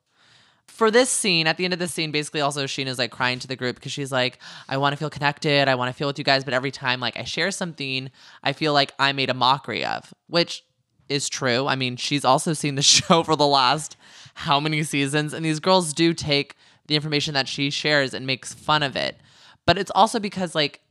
For 0.68 0.90
this 0.90 1.10
scene, 1.10 1.46
at 1.48 1.58
the 1.58 1.66
end 1.66 1.74
of 1.74 1.80
the 1.80 1.88
scene, 1.88 2.12
basically 2.12 2.42
also 2.42 2.66
Scheana's 2.66 2.98
like 2.98 3.12
crying 3.12 3.40
to 3.40 3.48
the 3.48 3.56
group 3.56 3.76
because 3.76 3.92
she's 3.92 4.12
like, 4.12 4.40
I 4.68 4.78
want 4.78 4.94
to 4.94 4.98
feel 4.98 5.10
connected. 5.10 5.68
I 5.68 5.76
want 5.76 5.90
to 5.90 5.98
feel 5.98 6.08
with 6.08 6.18
you 6.18 6.24
guys. 6.24 6.44
But 6.44 6.54
every 6.54 6.72
time 6.72 7.00
like 7.00 7.18
I 7.18 7.24
share 7.24 7.52
something, 7.52 8.12
I 8.44 8.54
feel 8.54 8.74
like 8.74 8.94
I 8.98 9.12
made 9.14 9.30
a 9.30 9.34
mockery 9.34 9.86
of, 9.86 10.14
which 10.28 10.64
is 11.10 11.30
true. 11.30 11.68
I 11.68 11.76
mean, 11.76 11.96
she's 11.96 12.26
also 12.26 12.54
seen 12.54 12.76
the 12.76 12.82
show 12.96 13.24
for 13.24 13.36
the 13.36 13.48
last 13.48 13.98
how 14.36 14.60
many 14.60 14.84
seasons, 14.84 15.34
and 15.34 15.46
these 15.46 15.60
girls 15.60 15.94
do 15.94 16.14
take 16.14 16.56
the 16.88 16.96
information 16.96 17.34
that 17.34 17.48
she 17.48 17.70
shares 17.70 18.14
and 18.14 18.28
makes 18.28 18.54
fun 18.54 18.84
of 18.84 18.96
it. 18.96 19.18
But 19.66 19.78
it's 19.78 19.92
also 19.96 20.20
because 20.20 20.54
like 20.56 20.82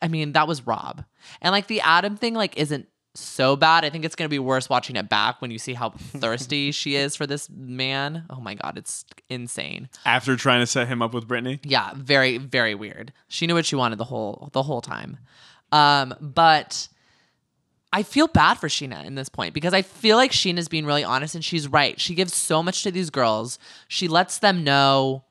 I 0.00 0.08
mean, 0.08 0.32
that 0.32 0.46
was 0.46 0.66
Rob. 0.66 1.04
And 1.40 1.52
like 1.52 1.66
the 1.66 1.80
Adam 1.80 2.16
thing 2.16 2.34
like 2.34 2.56
isn't 2.56 2.86
so 3.14 3.56
bad. 3.56 3.84
I 3.84 3.90
think 3.90 4.04
it's 4.04 4.14
going 4.14 4.26
to 4.26 4.30
be 4.32 4.38
worse 4.38 4.68
watching 4.68 4.96
it 4.96 5.08
back 5.08 5.40
when 5.42 5.50
you 5.50 5.58
see 5.58 5.74
how 5.74 5.90
thirsty 5.90 6.70
she 6.72 6.94
is 6.94 7.16
for 7.16 7.26
this 7.26 7.50
man. 7.50 8.24
Oh 8.30 8.40
my 8.40 8.54
god, 8.54 8.78
it's 8.78 9.04
insane. 9.28 9.88
After 10.04 10.36
trying 10.36 10.60
to 10.60 10.66
set 10.66 10.86
him 10.86 11.02
up 11.02 11.12
with 11.12 11.26
Brittany, 11.26 11.60
Yeah, 11.64 11.92
very 11.96 12.38
very 12.38 12.74
weird. 12.74 13.12
She 13.28 13.46
knew 13.46 13.54
what 13.54 13.66
she 13.66 13.76
wanted 13.76 13.98
the 13.98 14.04
whole 14.04 14.50
the 14.52 14.62
whole 14.62 14.80
time. 14.80 15.18
Um, 15.72 16.14
but 16.20 16.88
I 17.92 18.02
feel 18.04 18.28
bad 18.28 18.54
for 18.54 18.68
Scheana 18.68 19.04
in 19.04 19.16
this 19.16 19.28
point 19.28 19.52
because 19.52 19.74
I 19.74 19.82
feel 19.82 20.16
like 20.16 20.30
Scheana's 20.30 20.68
being 20.68 20.86
really 20.86 21.02
honest 21.02 21.34
and 21.34 21.44
she's 21.44 21.66
right. 21.66 22.00
She 22.00 22.14
gives 22.14 22.34
so 22.34 22.62
much 22.62 22.84
to 22.84 22.90
these 22.90 23.10
girls. 23.10 23.58
She 23.88 24.06
lets 24.06 24.38
them 24.38 24.62
know, 24.62 25.24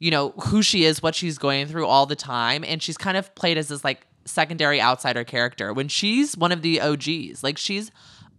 you 0.00 0.10
know, 0.10 0.30
who 0.46 0.60
she 0.62 0.84
is, 0.84 1.02
what 1.02 1.14
she's 1.14 1.38
going 1.38 1.66
through 1.66 1.86
all 1.86 2.06
the 2.06 2.16
time, 2.16 2.64
and 2.66 2.82
she's 2.82 2.98
kind 2.98 3.16
of 3.16 3.32
played 3.36 3.58
as 3.58 3.68
this 3.68 3.84
like 3.84 4.06
secondary 4.24 4.80
outsider 4.80 5.22
character 5.22 5.72
when 5.72 5.86
she's 5.86 6.36
one 6.36 6.50
of 6.50 6.62
the 6.62 6.80
OGs. 6.80 7.44
Like 7.44 7.58
she's 7.58 7.92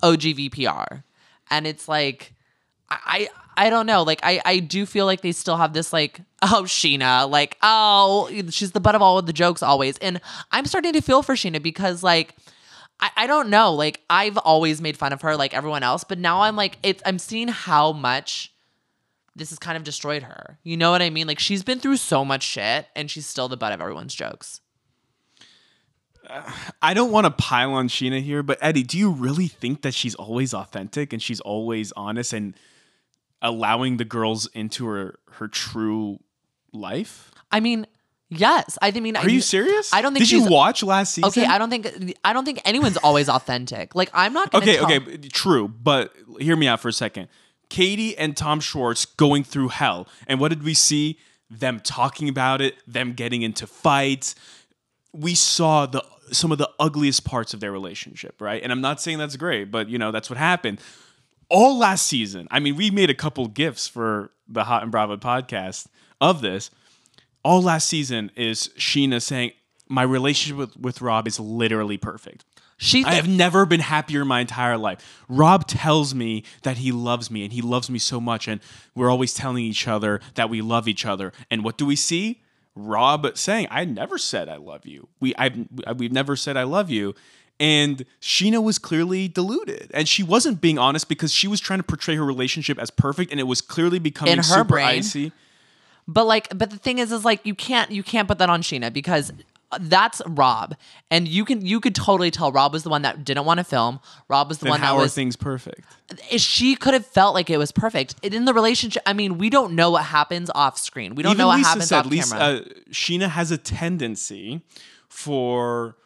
OG 0.03 0.21
VPR. 0.21 1.03
And 1.49 1.65
it's 1.65 1.87
like 1.87 2.33
I 2.89 3.29
I 3.57 3.69
don't 3.69 3.85
know. 3.85 4.03
Like 4.03 4.19
I 4.23 4.41
I 4.43 4.59
do 4.59 4.85
feel 4.85 5.05
like 5.05 5.21
they 5.21 5.31
still 5.31 5.57
have 5.57 5.73
this 5.73 5.93
like 5.93 6.19
oh 6.41 6.63
Scheana 6.65 7.29
like 7.29 7.57
oh 7.61 8.29
she's 8.49 8.71
the 8.71 8.79
butt 8.79 8.95
of 8.95 9.01
all 9.01 9.17
of 9.17 9.25
the 9.25 9.33
jokes 9.33 9.63
always, 9.63 9.97
and 9.99 10.19
I'm 10.51 10.65
starting 10.65 10.93
to 10.93 11.01
feel 11.01 11.23
for 11.23 11.35
Scheana 11.35 11.61
because 11.61 12.03
like 12.03 12.35
I, 12.99 13.11
I 13.17 13.27
don't 13.27 13.49
know 13.49 13.73
like 13.73 14.01
I've 14.09 14.37
always 14.37 14.81
made 14.81 14.97
fun 14.97 15.13
of 15.13 15.21
her 15.21 15.35
like 15.35 15.53
everyone 15.53 15.83
else, 15.83 16.03
but 16.03 16.17
now 16.19 16.41
I'm 16.41 16.55
like 16.55 16.77
it's 16.83 17.03
I'm 17.05 17.19
seeing 17.19 17.47
how 17.47 17.91
much 17.91 18.53
this 19.35 19.49
has 19.49 19.59
kind 19.59 19.77
of 19.77 19.83
destroyed 19.83 20.23
her. 20.23 20.59
You 20.63 20.77
know 20.77 20.91
what 20.91 21.01
I 21.01 21.09
mean? 21.09 21.27
Like 21.27 21.39
she's 21.39 21.63
been 21.63 21.79
through 21.79 21.97
so 21.97 22.23
much 22.23 22.43
shit, 22.43 22.87
and 22.95 23.11
she's 23.11 23.25
still 23.25 23.47
the 23.47 23.57
butt 23.57 23.73
of 23.73 23.81
everyone's 23.81 24.15
jokes. 24.15 24.61
I 26.81 26.93
don't 26.93 27.11
want 27.11 27.25
to 27.25 27.31
pile 27.31 27.73
on 27.73 27.87
Scheana 27.87 28.21
here, 28.21 28.41
but 28.41 28.57
Eddie, 28.61 28.81
do 28.81 28.97
you 28.97 29.11
really 29.11 29.47
think 29.47 29.83
that 29.83 29.93
she's 29.93 30.15
always 30.15 30.53
authentic 30.53 31.13
and 31.13 31.21
she's 31.21 31.39
always 31.39 31.91
honest 31.95 32.33
and 32.33 32.55
allowing 33.41 33.97
the 33.97 34.05
girls 34.05 34.47
into 34.47 34.87
her 34.87 35.19
her 35.33 35.47
true 35.47 36.19
life? 36.73 37.31
I 37.51 37.59
mean, 37.59 37.85
yes. 38.29 38.77
I 38.81 38.91
mean, 38.91 39.15
Are 39.15 39.29
you 39.29 39.41
serious? 39.41 39.93
I 39.93 40.01
don't 40.01 40.13
think 40.13 40.25
Did 40.27 40.31
you 40.31 40.45
watch 40.49 40.83
last 40.83 41.13
season? 41.13 41.27
Okay, 41.29 41.45
I 41.45 41.57
don't 41.57 41.69
think 41.69 42.15
I 42.23 42.33
don't 42.33 42.45
think 42.45 42.61
anyone's 42.65 42.97
always 42.97 43.29
authentic. 43.29 43.95
Like 43.95 44.09
I'm 44.13 44.33
not 44.33 44.51
gonna 44.51 44.63
Okay, 44.63 44.75
tell- 44.77 44.85
okay, 44.91 45.17
true, 45.29 45.67
but 45.67 46.13
hear 46.39 46.55
me 46.55 46.67
out 46.67 46.79
for 46.79 46.89
a 46.89 46.93
second. 46.93 47.27
Katie 47.69 48.17
and 48.17 48.37
Tom 48.37 48.59
Schwartz 48.59 49.05
going 49.05 49.43
through 49.43 49.69
hell, 49.69 50.07
and 50.27 50.39
what 50.39 50.49
did 50.49 50.63
we 50.63 50.73
see? 50.73 51.17
Them 51.49 51.79
talking 51.79 52.27
about 52.27 52.61
it, 52.61 52.75
them 52.87 53.13
getting 53.13 53.41
into 53.43 53.67
fights. 53.67 54.35
We 55.13 55.35
saw 55.35 55.85
the 55.85 56.03
some 56.31 56.51
of 56.51 56.57
the 56.57 56.69
ugliest 56.79 57.23
parts 57.23 57.53
of 57.53 57.59
their 57.59 57.71
relationship, 57.71 58.41
right? 58.41 58.61
And 58.61 58.71
I'm 58.71 58.81
not 58.81 58.99
saying 58.99 59.19
that's 59.19 59.35
great, 59.35 59.65
but 59.71 59.89
you 59.89 59.97
know 59.97 60.11
that's 60.11 60.29
what 60.29 60.37
happened. 60.37 60.79
All 61.49 61.77
last 61.77 62.07
season, 62.07 62.47
I 62.49 62.59
mean, 62.59 62.75
we 62.75 62.89
made 62.89 63.11
a 63.11 63.13
couple 63.13 63.47
gifts 63.47 63.87
for 63.87 64.31
the 64.47 64.63
Hot 64.63 64.81
and 64.81 64.91
Bravo 64.91 65.17
podcast 65.17 65.85
of 66.19 66.41
this. 66.41 66.71
All 67.45 67.61
last 67.61 67.87
season 67.87 68.31
is 68.35 68.69
Scheana 68.77 69.21
saying, 69.21 69.51
"My 69.87 70.01
relationship 70.01 70.57
with, 70.57 70.77
with 70.77 71.01
Rob 71.01 71.27
is 71.27 71.39
literally 71.39 71.95
perfect." 71.97 72.43
She 72.77 73.05
I 73.05 73.13
have 73.13 73.27
never 73.29 73.65
been 73.65 73.79
happier 73.79 74.23
in 74.23 74.27
my 74.27 74.41
entire 74.41 74.77
life. 74.77 75.23
Rob 75.29 75.65
tells 75.67 76.13
me 76.13 76.43
that 76.63 76.77
he 76.77 76.91
loves 76.91 77.29
me 77.31 77.43
and 77.43 77.53
he 77.53 77.61
loves 77.61 77.89
me 77.89 77.99
so 77.99 78.19
much, 78.19 78.47
and 78.47 78.59
we're 78.95 79.09
always 79.11 79.33
telling 79.33 79.63
each 79.63 79.87
other 79.87 80.19
that 80.33 80.49
we 80.49 80.61
love 80.61 80.87
each 80.87 81.05
other. 81.05 81.31
And 81.51 81.63
what 81.63 81.77
do 81.77 81.85
we 81.85 81.95
see? 81.95 82.41
Rob 82.75 83.37
saying, 83.37 83.67
"I 83.71 83.85
never 83.85 84.17
said 84.17 84.49
I 84.49 84.57
love 84.57 84.85
you. 84.85 85.07
We 85.19 85.35
I've 85.37 85.67
we've 85.97 86.11
never 86.11 86.35
said 86.35 86.57
I 86.57 86.63
love 86.63 86.89
you." 86.89 87.13
And 87.59 88.05
Sheena 88.21 88.61
was 88.61 88.77
clearly 88.79 89.29
deluded, 89.29 89.91
and 89.93 90.09
she 90.09 90.23
wasn't 90.23 90.59
being 90.59 90.77
honest 90.77 91.07
because 91.07 91.31
she 91.31 91.47
was 91.47 91.61
trying 91.61 91.79
to 91.79 91.83
portray 91.83 92.15
her 92.15 92.25
relationship 92.25 92.77
as 92.77 92.89
perfect, 92.89 93.31
and 93.31 93.39
it 93.39 93.47
was 93.47 93.61
clearly 93.61 93.99
becoming 93.99 94.33
In 94.33 94.39
her 94.39 94.43
super 94.43 94.63
brain. 94.65 94.99
icy. 94.99 95.31
But 96.07 96.25
like, 96.25 96.55
but 96.57 96.69
the 96.69 96.77
thing 96.77 96.99
is, 96.99 97.11
is 97.11 97.25
like 97.25 97.45
you 97.45 97.55
can't 97.55 97.91
you 97.91 98.03
can't 98.03 98.27
put 98.27 98.37
that 98.37 98.49
on 98.49 98.61
Scheana 98.61 98.91
because 98.93 99.31
that's 99.81 100.21
Rob, 100.27 100.75
and 101.09 101.27
you 101.27 101.43
can 101.43 101.65
you 101.65 101.79
could 101.81 101.95
totally 101.95 102.29
tell 102.31 102.51
Rob 102.51 102.71
was 102.73 102.83
the 102.83 102.89
one 102.89 103.01
that 103.01 103.25
didn't 103.25 103.45
want 103.45 103.57
to 103.57 103.63
film. 103.63 103.99
Rob 104.29 104.47
was 104.47 104.59
the 104.59 104.65
Then 104.65 104.69
one 104.71 104.79
that 104.81 104.85
how 104.85 104.95
are 104.97 105.01
was. 105.01 105.15
things 105.15 105.35
perfect? 105.35 105.83
She 106.37 106.75
could 106.75 106.93
have 106.93 107.05
felt 107.05 107.33
like 107.33 107.49
it 107.49 107.57
was 107.57 107.71
perfect 107.71 108.15
in 108.23 108.45
the 108.45 108.53
relationship. 108.53 109.01
I 109.07 109.13
mean, 109.13 109.37
we 109.39 109.49
don't 109.49 109.73
know 109.73 109.89
what 109.89 110.03
happens 110.05 110.51
off 110.53 110.77
screen. 110.77 111.15
We 111.15 111.23
don't 111.23 111.31
Even 111.31 111.39
know 111.39 111.47
what 111.47 111.57
Lisa 111.57 111.69
happens 111.69 111.87
said, 111.89 111.99
off 111.99 112.05
Lisa, 112.05 112.35
camera. 112.35 112.55
uh, 112.57 112.61
Scheana 112.91 113.29
has 113.29 113.49
a 113.51 113.57
tendency 113.57 114.61
for 115.09 115.97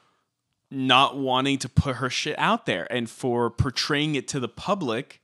not 0.72 1.18
wanting 1.18 1.58
to 1.60 1.68
put 1.70 1.98
her 1.98 2.10
shit 2.10 2.40
out 2.40 2.66
there 2.66 2.88
and 2.92 3.10
for 3.10 3.50
portraying 3.50 4.16
it 4.16 4.28
to 4.30 4.40
the 4.40 4.48
public 4.48 5.20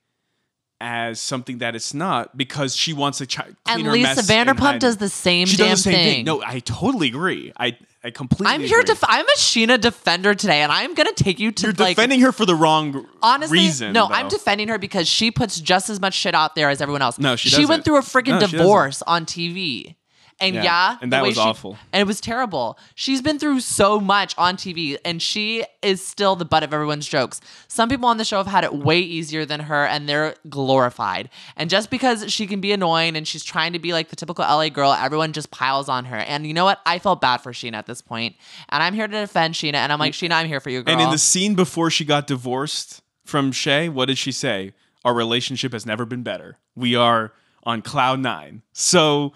as 0.81 1.19
something 1.21 1.59
that 1.59 1.75
it's 1.75 1.93
not 1.93 2.35
because 2.37 2.75
she 2.75 2.91
wants 2.93 3.19
to 3.19 3.25
ch- 3.25 3.37
clean 3.37 3.55
and 3.67 3.85
her 3.85 3.91
Lisa 3.93 4.07
mess 4.15 4.29
and 4.29 4.47
Vanderpump 4.49 4.79
does 4.79 4.97
the 4.97 5.07
same 5.09 5.47
She 5.47 5.55
damn 5.57 5.69
does 5.69 5.83
the 5.83 5.91
same 5.91 5.93
thing. 5.95 6.15
thing. 6.17 6.25
No, 6.25 6.41
I 6.43 6.59
totally 6.59 7.07
agree. 7.07 7.53
I 7.57 7.77
I 8.03 8.11
completely. 8.11 8.53
I'm 8.53 8.61
here 8.61 8.83
to. 8.83 8.95
I'm 9.07 9.25
a 9.25 9.31
Scheana 9.37 9.81
defender 9.81 10.35
today, 10.35 10.61
and 10.61 10.71
I'm 10.71 10.93
gonna 10.93 11.11
take 11.13 11.39
you 11.39 11.51
to 11.53 11.63
You're 11.67 11.73
like 11.73 11.95
defending 11.95 12.19
her 12.19 12.31
for 12.31 12.45
the 12.45 12.53
wrong 12.53 13.07
honestly. 13.23 13.57
reason. 13.57 13.93
no, 13.93 14.07
though. 14.07 14.13
I'm 14.13 14.27
defending 14.27 14.67
her 14.67 14.77
because 14.77 15.07
she 15.07 15.31
puts 15.31 15.59
just 15.59 15.89
as 15.89 15.99
much 15.99 16.13
shit 16.13 16.35
out 16.35 16.53
there 16.53 16.69
as 16.69 16.81
everyone 16.81 17.01
else. 17.01 17.17
No, 17.17 17.35
she 17.35 17.49
She 17.49 17.65
went 17.65 17.83
through 17.83 17.97
a 17.97 18.01
freaking 18.01 18.39
No, 18.39 18.45
divorce 18.47 19.01
on 19.07 19.25
TV. 19.25 19.95
And 20.41 20.53
Yeah, 20.55 20.63
yeah, 20.63 20.97
and 21.01 21.13
that 21.13 21.23
was 21.23 21.35
she- 21.35 21.39
awful. 21.39 21.77
And 21.93 22.01
it 22.01 22.07
was 22.07 22.19
terrible. 22.19 22.77
She's 22.93 23.21
been 23.21 23.39
through 23.39 23.61
so 23.61 24.01
much 24.01 24.35
on 24.37 24.57
TV, 24.57 24.97
and 25.05 25.21
she 25.21 25.63
is 25.81 26.05
still 26.05 26.35
the 26.35 26.43
butt 26.43 26.61
of 26.61 26.73
everyone's 26.73 27.07
jokes. 27.07 27.39
Some 27.69 27.87
people 27.87 28.09
on 28.09 28.17
the 28.17 28.25
show 28.25 28.37
have 28.37 28.47
had 28.47 28.65
it 28.65 28.73
way 28.73 28.99
easier 28.99 29.45
than 29.45 29.61
her, 29.61 29.85
and 29.85 30.09
they're 30.09 30.35
glorified. 30.49 31.29
And 31.55 31.69
just 31.69 31.89
because 31.89 32.29
she 32.31 32.47
can 32.47 32.59
be 32.59 32.73
annoying 32.73 33.15
and 33.15 33.25
she's 33.25 33.45
trying 33.45 33.71
to 33.73 33.79
be 33.79 33.93
like 33.93 34.09
the 34.09 34.17
typical 34.17 34.43
LA 34.43 34.67
girl, 34.67 34.91
everyone 34.91 35.31
just 35.31 35.51
piles 35.51 35.87
on 35.87 36.03
her. 36.05 36.17
And 36.17 36.45
you 36.45 36.53
know 36.53 36.65
what? 36.65 36.81
I 36.85 36.99
felt 36.99 37.21
bad 37.21 37.37
for 37.37 37.53
Scheana 37.53 37.75
at 37.75 37.85
this 37.85 38.01
point, 38.01 38.35
and 38.67 38.83
I'm 38.83 38.93
here 38.93 39.07
to 39.07 39.13
defend 39.21 39.53
Scheana. 39.53 39.75
And 39.75 39.93
I'm 39.93 39.99
like, 39.99 40.11
Scheana, 40.13 40.33
I'm 40.33 40.47
here 40.47 40.59
for 40.59 40.69
you, 40.69 40.83
girl. 40.83 40.93
And 40.93 41.01
in 41.01 41.11
the 41.11 41.17
scene 41.17 41.55
before 41.55 41.89
she 41.89 42.03
got 42.03 42.27
divorced 42.27 43.01
from 43.23 43.53
Shay, 43.53 43.87
what 43.87 44.05
did 44.07 44.17
she 44.17 44.33
say? 44.33 44.73
Our 45.05 45.13
relationship 45.13 45.71
has 45.71 45.85
never 45.85 46.03
been 46.05 46.23
better. 46.23 46.57
We 46.75 46.95
are 46.95 47.31
on 47.63 47.81
cloud 47.81 48.19
nine. 48.19 48.63
So, 48.73 49.31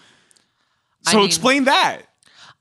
I 1.08 1.12
so 1.12 1.18
mean- 1.20 1.28
explain 1.28 1.64
that. 1.66 2.02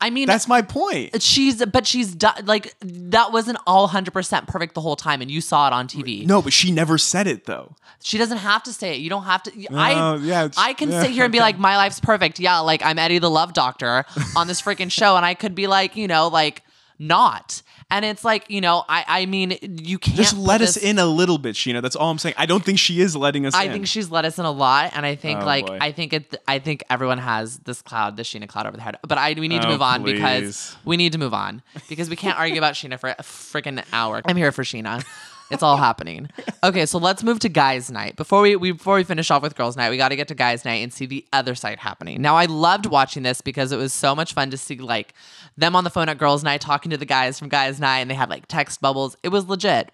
I 0.01 0.11
mean, 0.11 0.29
That's 0.29 0.47
my 0.47 0.63
point. 0.63 1.21
she's 1.21 1.65
but 1.67 1.85
she's 1.85 2.17
like 2.45 2.73
that 2.81 3.33
wasn't 3.33 3.59
all 3.67 3.89
100% 3.89 4.47
perfect 4.47 4.75
the 4.75 4.81
whole 4.81 4.95
time 4.95 5.21
and 5.21 5.29
you 5.29 5.41
saw 5.41 5.67
it 5.67 5.73
on 5.73 5.89
TV. 5.89 6.25
No, 6.25 6.41
but 6.41 6.53
she 6.53 6.71
never 6.71 6.99
said 6.99 7.27
it 7.27 7.47
though. 7.47 7.75
She 8.05 8.17
doesn't 8.17 8.39
have 8.39 8.63
to 8.63 8.73
say 8.73 8.95
it. 8.95 8.99
You 9.01 9.11
don't 9.11 9.25
have 9.25 9.43
to 9.43 9.51
Oh, 9.73 9.75
I 9.77 10.15
yeah, 10.19 10.49
I 10.57 10.73
can 10.75 10.93
yeah, 10.93 11.03
sit 11.03 11.11
here 11.11 11.25
and 11.25 11.33
be 11.33 11.41
like 11.41 11.59
my 11.59 11.77
life's 11.77 11.99
perfect. 11.99 12.39
Yeah, 12.39 12.61
like 12.61 12.81
I'm 12.85 12.97
Eddie 12.97 13.19
the 13.19 13.29
Love 13.29 13.55
Doctor 13.55 14.05
on 14.37 14.47
this 14.47 14.63
freaking 14.63 14.93
show 14.93 15.17
and 15.17 15.27
I 15.27 15.35
could 15.35 15.57
be 15.57 15.67
like, 15.67 15.97
you 15.97 16.07
know, 16.07 16.29
like 16.29 16.63
not. 16.99 17.63
And 17.91 18.05
it's 18.05 18.25
like, 18.25 18.45
you 18.51 18.61
know, 18.61 18.85
I 18.89 19.05
I 19.07 19.27
mean, 19.27 19.57
you 19.63 19.99
can't 19.99 20.17
Just 20.17 20.37
let 20.37 20.61
us 20.61 20.75
this- 20.75 20.83
in 20.85 20.99
a 20.99 21.07
little 21.07 21.39
bit, 21.39 21.55
Scheana. 21.55 21.81
That's 21.81 21.97
all 21.97 22.11
I'm 22.11 22.19
saying. 22.19 22.35
I 22.37 22.45
don't 22.47 22.65
think 22.65 22.79
she 22.79 23.01
is 23.01 23.17
letting 23.17 23.47
us 23.47 23.55
in. 23.55 23.61
I 23.61 23.65
in. 23.65 23.73
think 23.73 23.87
she's 23.87 24.11
let 24.11 24.25
us 24.25 24.39
in 24.39 24.45
a 24.45 24.51
lot, 24.51 24.93
and 24.95 25.07
I 25.07 25.15
think 25.15 25.41
Oh, 25.41 25.47
like 25.47 25.67
boy. 25.67 25.79
I 25.81 25.93
think 25.93 26.13
it. 26.13 26.37
I 26.47 26.59
think 26.59 26.85
everyone 26.91 27.19
has 27.19 27.59
this 27.61 27.81
cloud, 27.83 28.17
this 28.17 28.29
Scheana 28.33 28.49
cloud 28.49 28.67
over 28.67 28.77
their 28.77 28.85
head. 28.85 28.99
But 29.07 29.17
I 29.19 29.35
we 29.39 29.49
need 29.49 29.63
to 29.63 29.69
Oh, 29.69 29.73
move 29.73 29.83
on 29.83 30.03
please. 30.03 30.15
because 30.15 30.77
we 30.85 30.97
need 30.97 31.13
to 31.13 31.19
move 31.19 31.33
on 31.35 31.63
because 31.89 32.11
we 32.11 32.17
can't 32.17 32.39
argue 32.39 32.59
about 32.59 32.75
Scheana 32.75 32.99
for 33.01 33.09
a 33.11 33.23
freaking 33.23 33.83
hour. 33.93 34.21
I'm 34.25 34.37
here 34.37 34.53
for 34.53 34.65
Scheana. 34.65 35.05
It's 35.51 35.63
all 35.63 35.77
happening. 35.77 36.29
Okay, 36.63 36.87
so 36.87 36.99
let's 36.99 37.23
move 37.23 37.39
to 37.41 37.49
guys' 37.49 37.91
night. 37.91 38.17
Before 38.17 38.43
we, 38.43 38.57
we 38.57 38.73
before 38.73 38.97
we 38.97 39.05
finish 39.05 39.31
off 39.31 39.43
with 39.43 39.57
girls' 39.57 39.77
night, 39.77 39.91
we 39.91 39.97
got 39.97 40.11
to 40.11 40.17
get 40.17 40.29
to 40.29 40.35
guys' 40.35 40.65
night 40.65 40.83
and 40.83 40.93
see 40.93 41.07
the 41.07 41.27
other 41.33 41.55
side 41.55 41.79
happening. 41.79 42.21
Now, 42.21 42.37
I 42.37 42.45
loved 42.45 42.87
watching 42.87 43.23
this 43.23 43.41
because 43.41 43.73
it 43.73 43.77
was 43.77 43.93
so 43.93 44.15
much 44.15 44.35
fun 44.35 44.51
to 44.51 44.59
see 44.59 44.77
like 44.77 45.15
them 45.57 45.75
on 45.75 45.85
the 45.85 45.91
phone 45.91 46.09
at 46.09 46.19
girls' 46.19 46.45
night 46.45 46.61
talking 46.61 46.91
to 46.91 46.97
the 46.97 47.07
guys 47.07 47.39
from 47.39 47.49
guys' 47.49 47.81
night, 47.81 48.01
and 48.01 48.11
they 48.11 48.15
had 48.15 48.29
like 48.29 48.47
text 48.47 48.81
bubbles. 48.81 49.17
It 49.23 49.31
was 49.31 49.47
legit. 49.47 49.91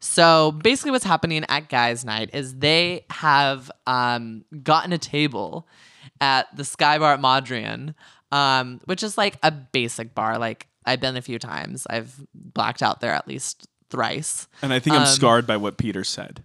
So 0.00 0.52
basically, 0.52 0.90
what's 0.90 1.04
happening 1.04 1.44
at 1.48 1.68
guys' 1.68 2.04
night 2.04 2.30
is 2.32 2.56
they 2.56 3.04
have 3.10 3.70
um, 3.86 4.44
gotten 4.62 4.92
a 4.92 4.98
table 4.98 5.66
at 6.20 6.54
the 6.56 6.64
Sky 6.64 6.98
Bar 6.98 7.14
at 7.14 7.20
Mondrian, 7.20 7.94
um, 8.30 8.80
which 8.84 9.02
is 9.02 9.16
like 9.16 9.38
a 9.42 9.50
basic 9.50 10.14
bar. 10.14 10.38
Like 10.38 10.66
I've 10.84 11.00
been 11.00 11.16
a 11.16 11.22
few 11.22 11.38
times. 11.38 11.86
I've 11.88 12.14
blacked 12.34 12.82
out 12.82 13.00
there 13.00 13.12
at 13.12 13.26
least 13.26 13.68
thrice. 13.90 14.48
and 14.62 14.72
I 14.72 14.78
think 14.78 14.96
I'm 14.96 15.02
um, 15.02 15.08
scarred 15.08 15.46
by 15.46 15.56
what 15.56 15.76
Peter 15.76 16.04
said. 16.04 16.44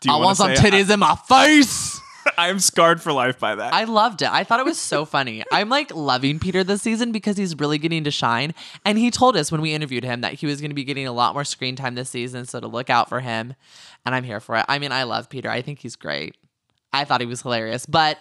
Do 0.00 0.10
I 0.10 0.16
wanna 0.16 0.34
some 0.34 0.50
titties 0.52 0.92
in 0.92 1.00
my 1.00 1.16
face. 1.28 2.00
I, 2.38 2.48
am 2.48 2.58
scarred 2.58 3.00
for 3.00 3.12
life 3.12 3.38
by 3.38 3.54
that. 3.54 3.72
I 3.72 3.84
loved 3.84 4.22
it. 4.22 4.30
I 4.30 4.44
thought 4.44 4.60
it 4.60 4.66
was 4.66 4.78
so 4.78 5.04
funny. 5.04 5.42
I'm 5.50 5.68
like 5.68 5.94
loving 5.94 6.38
Peter 6.38 6.62
this 6.64 6.82
season 6.82 7.12
because 7.12 7.36
he's 7.36 7.58
really 7.58 7.78
getting 7.78 8.04
to 8.04 8.10
shine. 8.10 8.54
And 8.84 8.98
he 8.98 9.10
told 9.10 9.36
us 9.36 9.50
when 9.50 9.60
we 9.60 9.72
interviewed 9.72 10.04
him 10.04 10.20
that 10.20 10.34
he 10.34 10.46
was 10.46 10.60
going 10.60 10.70
to 10.70 10.74
be 10.74 10.84
getting 10.84 11.06
a 11.06 11.12
lot 11.12 11.34
more 11.34 11.44
screen 11.44 11.76
time 11.76 11.94
this 11.94 12.10
season. 12.10 12.46
So 12.46 12.60
to 12.60 12.66
look 12.66 12.90
out 12.90 13.08
for 13.08 13.20
him. 13.20 13.54
And 14.04 14.14
I'm 14.14 14.24
here 14.24 14.40
for 14.40 14.56
it. 14.56 14.64
I 14.68 14.78
mean, 14.78 14.92
I 14.92 15.04
love 15.04 15.28
Peter. 15.28 15.50
I 15.50 15.62
think 15.62 15.80
he's 15.80 15.96
great. 15.96 16.36
I 16.92 17.04
thought 17.04 17.20
he 17.20 17.26
was 17.26 17.42
hilarious. 17.42 17.86
But 17.86 18.18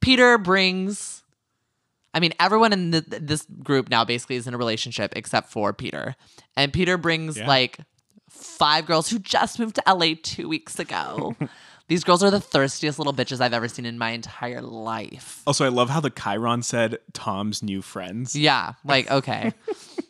Peter 0.00 0.38
brings. 0.38 1.22
I 2.16 2.20
mean, 2.20 2.32
everyone 2.40 2.72
in 2.72 2.90
the, 2.92 3.02
this 3.02 3.46
group 3.62 3.90
now 3.90 4.02
basically 4.06 4.36
is 4.36 4.46
in 4.46 4.54
a 4.54 4.58
relationship 4.58 5.12
except 5.14 5.50
for 5.52 5.74
Peter. 5.74 6.16
And 6.56 6.72
Peter 6.72 6.96
brings 6.96 7.36
Yeah. 7.36 7.46
like 7.46 7.78
five 8.30 8.86
girls 8.86 9.10
who 9.10 9.18
just 9.18 9.58
moved 9.58 9.74
to 9.76 9.82
LA 9.86 10.14
two 10.22 10.48
weeks 10.48 10.78
ago. 10.78 11.36
These 11.88 12.04
girls 12.04 12.22
are 12.24 12.30
the 12.30 12.40
thirstiest 12.40 12.98
little 12.98 13.12
bitches 13.12 13.40
I've 13.42 13.52
ever 13.52 13.68
seen 13.68 13.84
in 13.84 13.98
my 13.98 14.10
entire 14.10 14.62
life. 14.62 15.42
also, 15.46 15.64
I 15.66 15.68
love 15.68 15.90
how 15.90 16.00
the 16.00 16.10
chyron 16.10 16.64
said 16.64 16.98
Tom's 17.12 17.62
new 17.62 17.82
friends. 17.82 18.34
Yeah, 18.34 18.72
like 18.84 19.08
okay. 19.10 19.52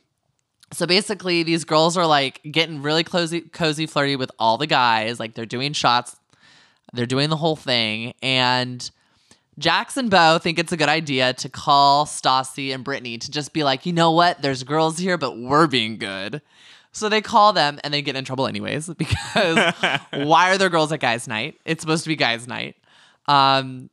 so 0.73 0.87
basically, 0.87 1.43
these 1.43 1.65
girls 1.65 1.97
are 1.97 2.07
like 2.07 2.41
getting 2.51 2.83
really 2.83 3.05
cozy, 3.05 3.41
cozy, 3.43 3.87
flirty 3.87 4.17
with 4.17 4.31
all 4.39 4.59
the 4.59 4.67
guys. 4.67 5.21
Like 5.21 5.35
they're 5.35 5.45
doing 5.45 5.73
shots, 5.73 6.17
they're 6.95 7.05
doing 7.05 7.31
the 7.31 7.37
whole 7.37 7.57
thing, 7.57 8.15
and 8.23 8.89
Jax 9.59 9.97
and 9.97 10.11
Beau 10.11 10.39
think 10.39 10.59
it's 10.59 10.73
a 10.73 10.77
good 10.77 10.89
idea 10.89 11.33
to 11.35 11.49
call 11.49 12.05
Stassi 12.05 12.75
and 12.75 12.85
Brittany 12.85 13.19
to 13.19 13.31
just 13.31 13.53
be 13.53 13.65
like, 13.65 13.87
you 13.87 13.93
know 13.93 14.11
what? 14.11 14.43
There's 14.43 14.63
girls 14.65 14.99
here, 14.99 15.17
but 15.17 15.39
we're 15.39 15.67
being 15.67 15.97
good. 15.97 16.43
So 16.93 17.09
they 17.09 17.21
call 17.21 17.53
them 17.53 17.79
and 17.85 17.93
they 17.93 18.03
get 18.03 18.17
in 18.17 18.25
trouble 18.25 18.47
anyways 18.47 18.89
because 18.99 19.75
why 20.13 20.51
are 20.51 20.59
there 20.59 20.69
girls 20.69 20.93
at 20.93 21.01
guys' 21.01 21.27
night? 21.27 21.59
It's 21.65 21.83
supposed 21.83 22.05
to 22.05 22.09
be 22.09 22.17
guys' 22.17 22.47
night. 22.47 22.77
Um, 23.27 23.91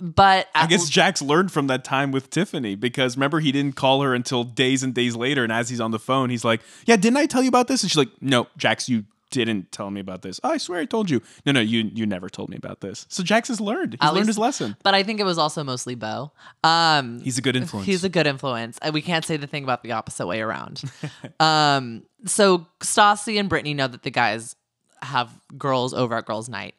but 0.00 0.48
I 0.54 0.66
guess 0.66 0.88
Jax 0.88 1.22
learned 1.22 1.52
from 1.52 1.68
that 1.68 1.84
time 1.84 2.10
with 2.10 2.28
Tiffany 2.28 2.74
because 2.74 3.16
remember 3.16 3.38
he 3.38 3.52
didn't 3.52 3.76
call 3.76 4.02
her 4.02 4.12
until 4.12 4.42
days 4.42 4.82
and 4.82 4.92
days 4.92 5.14
later, 5.14 5.44
and 5.44 5.52
as 5.52 5.68
he's 5.68 5.80
on 5.80 5.92
the 5.92 6.00
phone, 6.00 6.30
he's 6.30 6.44
like, 6.44 6.62
"Yeah, 6.84 6.96
didn't 6.96 7.16
I 7.16 7.26
tell 7.26 7.42
you 7.42 7.48
about 7.48 7.68
this?" 7.68 7.84
And 7.84 7.90
she's 7.90 7.96
like, 7.96 8.10
"No, 8.20 8.48
Jax, 8.56 8.88
you 8.88 9.04
didn't 9.42 9.72
tell 9.72 9.90
me 9.90 10.00
about 10.00 10.22
this. 10.22 10.38
Oh, 10.44 10.50
I 10.50 10.58
swear 10.58 10.80
I 10.80 10.84
told 10.84 11.08
you. 11.10 11.22
No, 11.46 11.52
no, 11.52 11.60
you 11.60 11.90
you 11.94 12.04
never 12.06 12.28
told 12.28 12.50
me 12.50 12.56
about 12.56 12.80
this." 12.80 13.06
So 13.08 13.22
Jax 13.22 13.48
has 13.48 13.60
learned. 13.60 13.94
He's 13.94 13.98
At 14.00 14.08
learned 14.14 14.16
least- 14.18 14.26
his 14.28 14.38
lesson. 14.38 14.76
But 14.82 14.94
I 14.94 15.02
think 15.02 15.18
it 15.20 15.24
was 15.24 15.38
also 15.38 15.64
mostly 15.64 15.94
Beau. 15.94 16.32
Um, 16.62 17.20
He's 17.20 17.38
a 17.38 17.42
good 17.42 17.56
influence. 17.56 17.86
He's 17.86 18.04
a 18.04 18.08
good 18.08 18.26
influence. 18.26 18.78
And 18.82 18.94
we 18.94 19.02
can't 19.02 19.24
say 19.24 19.36
the 19.36 19.46
thing 19.46 19.64
about 19.64 19.82
the 19.82 19.92
opposite 19.92 20.26
way 20.26 20.40
around. 20.40 20.82
um, 21.40 22.04
so 22.26 22.66
Stassi 22.80 23.38
and 23.40 23.48
Brittany 23.48 23.74
know 23.74 23.88
that 23.88 24.02
the 24.02 24.10
guys 24.10 24.54
have 25.02 25.30
girls 25.58 25.92
over 25.92 26.14
at 26.16 26.24
girls' 26.26 26.48
night. 26.48 26.74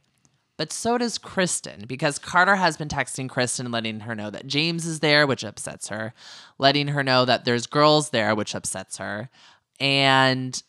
but 0.57 0.71
so 0.71 0.97
does 0.97 1.17
Kristen 1.19 1.83
because 1.85 2.17
Carter 2.17 2.55
has 2.55 2.77
been 2.77 2.88
texting 2.88 3.27
Kristen, 3.29 3.69
letting 3.71 4.00
her 4.00 4.15
know 4.15 4.29
that 4.31 4.47
James 4.47 4.85
is 4.85 5.01
there, 5.01 5.27
which 5.27 5.43
upsets 5.43 5.89
her, 5.89 6.13
letting 6.57 6.88
her 6.88 7.03
know 7.03 7.25
that 7.25 7.43
there's 7.45 7.67
girls 7.67 8.09
there, 8.12 8.33
which 8.33 8.55
upsets 8.55 8.97
her. 8.97 9.29
And 9.79 10.62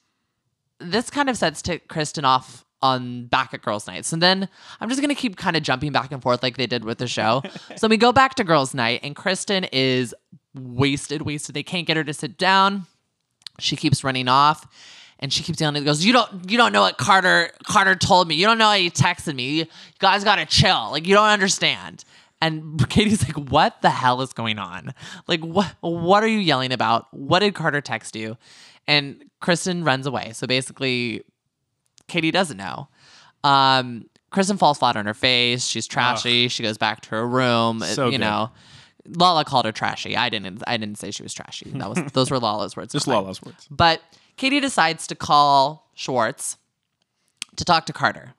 this 0.80 1.11
kind 1.11 1.28
of 1.28 1.37
sets 1.37 1.62
to 1.62 1.78
Kristen 1.78 2.25
off 2.25 2.64
on 2.83 3.26
back 3.26 3.54
at 3.54 3.62
girls' 3.62 3.87
nights. 3.87 4.12
And 4.12 4.23
then 4.23 4.49
I'm 4.80 4.88
just 4.88 5.00
gonna 5.00 5.14
keep 5.14 5.37
kind 5.37 5.56
of 5.56 5.62
jumping 5.62 5.92
back 5.92 6.12
and 6.12 6.23
forth 6.23 6.42
like 6.42 6.56
they 6.56 6.66
did 6.66 6.85
with 6.85 6.99
the 6.99 7.06
show. 7.06 7.42
so 7.76 7.88
we 7.88 7.97
go 7.97 8.12
back 8.12 8.35
to 8.37 8.45
girls' 8.45 8.75
night, 8.75 9.00
and 9.02 9.16
Kristen 9.16 9.64
is 9.73 10.14
wasted, 10.54 11.23
wasted. 11.23 11.54
They 11.54 11.62
can't 11.62 11.87
get 11.87 11.97
her 11.97 12.04
to 12.04 12.14
sit 12.14 12.38
down. 12.38 12.87
She 13.59 13.76
keeps 13.76 14.04
running 14.04 14.28
off. 14.28 14.66
And 15.18 15.33
she 15.33 15.42
keeps 15.42 15.59
yelling. 15.62 15.83
Goes, 15.83 16.04
you 16.04 16.12
don't, 16.12 16.50
you 16.50 16.59
don't 16.59 16.75
know 16.75 16.83
what 16.83 16.99
Carter 16.99 17.50
Carter 17.64 17.95
told 17.95 18.28
me. 18.28 18.35
You 18.35 18.45
don't 18.45 18.59
know 18.59 18.66
how 18.66 18.75
he 18.75 18.90
texted 18.90 19.35
me. 19.35 19.61
You 19.61 19.66
guys 19.99 20.25
gotta 20.25 20.45
chill. 20.45 20.90
Like 20.90 21.06
you 21.06 21.14
don't 21.14 21.30
understand. 21.30 22.04
And 22.42 22.87
Katie's 22.90 23.25
like, 23.25 23.50
what 23.50 23.80
the 23.80 23.88
hell 23.88 24.21
is 24.21 24.35
going 24.35 24.59
on? 24.59 24.92
Like 25.26 25.40
what, 25.40 25.75
what 25.80 26.23
are 26.23 26.28
you 26.28 26.38
yelling 26.38 26.71
about? 26.71 27.06
What 27.14 27.38
did 27.38 27.54
Carter 27.54 27.80
text 27.80 28.14
you? 28.14 28.37
And 28.88 29.25
Kristen 29.40 29.85
runs 29.85 30.07
away. 30.07 30.33
So 30.33 30.47
basically, 30.47 31.23
Katie 32.09 32.31
doesn't 32.31 32.57
know. 32.57 32.88
Um, 33.45 34.07
Kristen 34.31 34.57
falls 34.59 34.78
flat 34.78 34.97
on 34.97 35.07
her 35.07 35.14
face. 35.14 35.64
She's 35.66 35.87
trashy. 35.87 36.49
She 36.49 36.62
goes 36.62 36.78
back 36.78 37.00
to 37.02 37.11
her 37.11 37.26
room. 37.26 37.81
So 37.81 38.07
you 38.07 38.12
good. 38.12 38.21
know, 38.21 38.50
Lala 39.09 39.45
called 39.45 39.66
her 39.66 39.73
trashy. 39.73 40.16
I 40.16 40.28
didn't. 40.28 40.62
I 40.66 40.76
didn't 40.76 40.99
say 40.99 41.11
she 41.11 41.23
was 41.23 41.33
trashy. 41.33 41.71
That 41.71 41.88
was 41.88 42.12
those 42.12 42.31
were 42.31 42.38
Lala's 42.38 42.76
words. 42.76 42.93
Just. 42.93 43.07
Lala's 43.07 43.43
words. 43.43 43.66
But 43.71 44.02
Katie 44.37 44.61
decides 44.61 45.07
to 45.09 45.14
call 45.14 45.90
Schwartz 45.95 46.57
to 47.57 47.64
talk 47.64 47.87
to 47.87 47.93
Carter. 47.93 48.35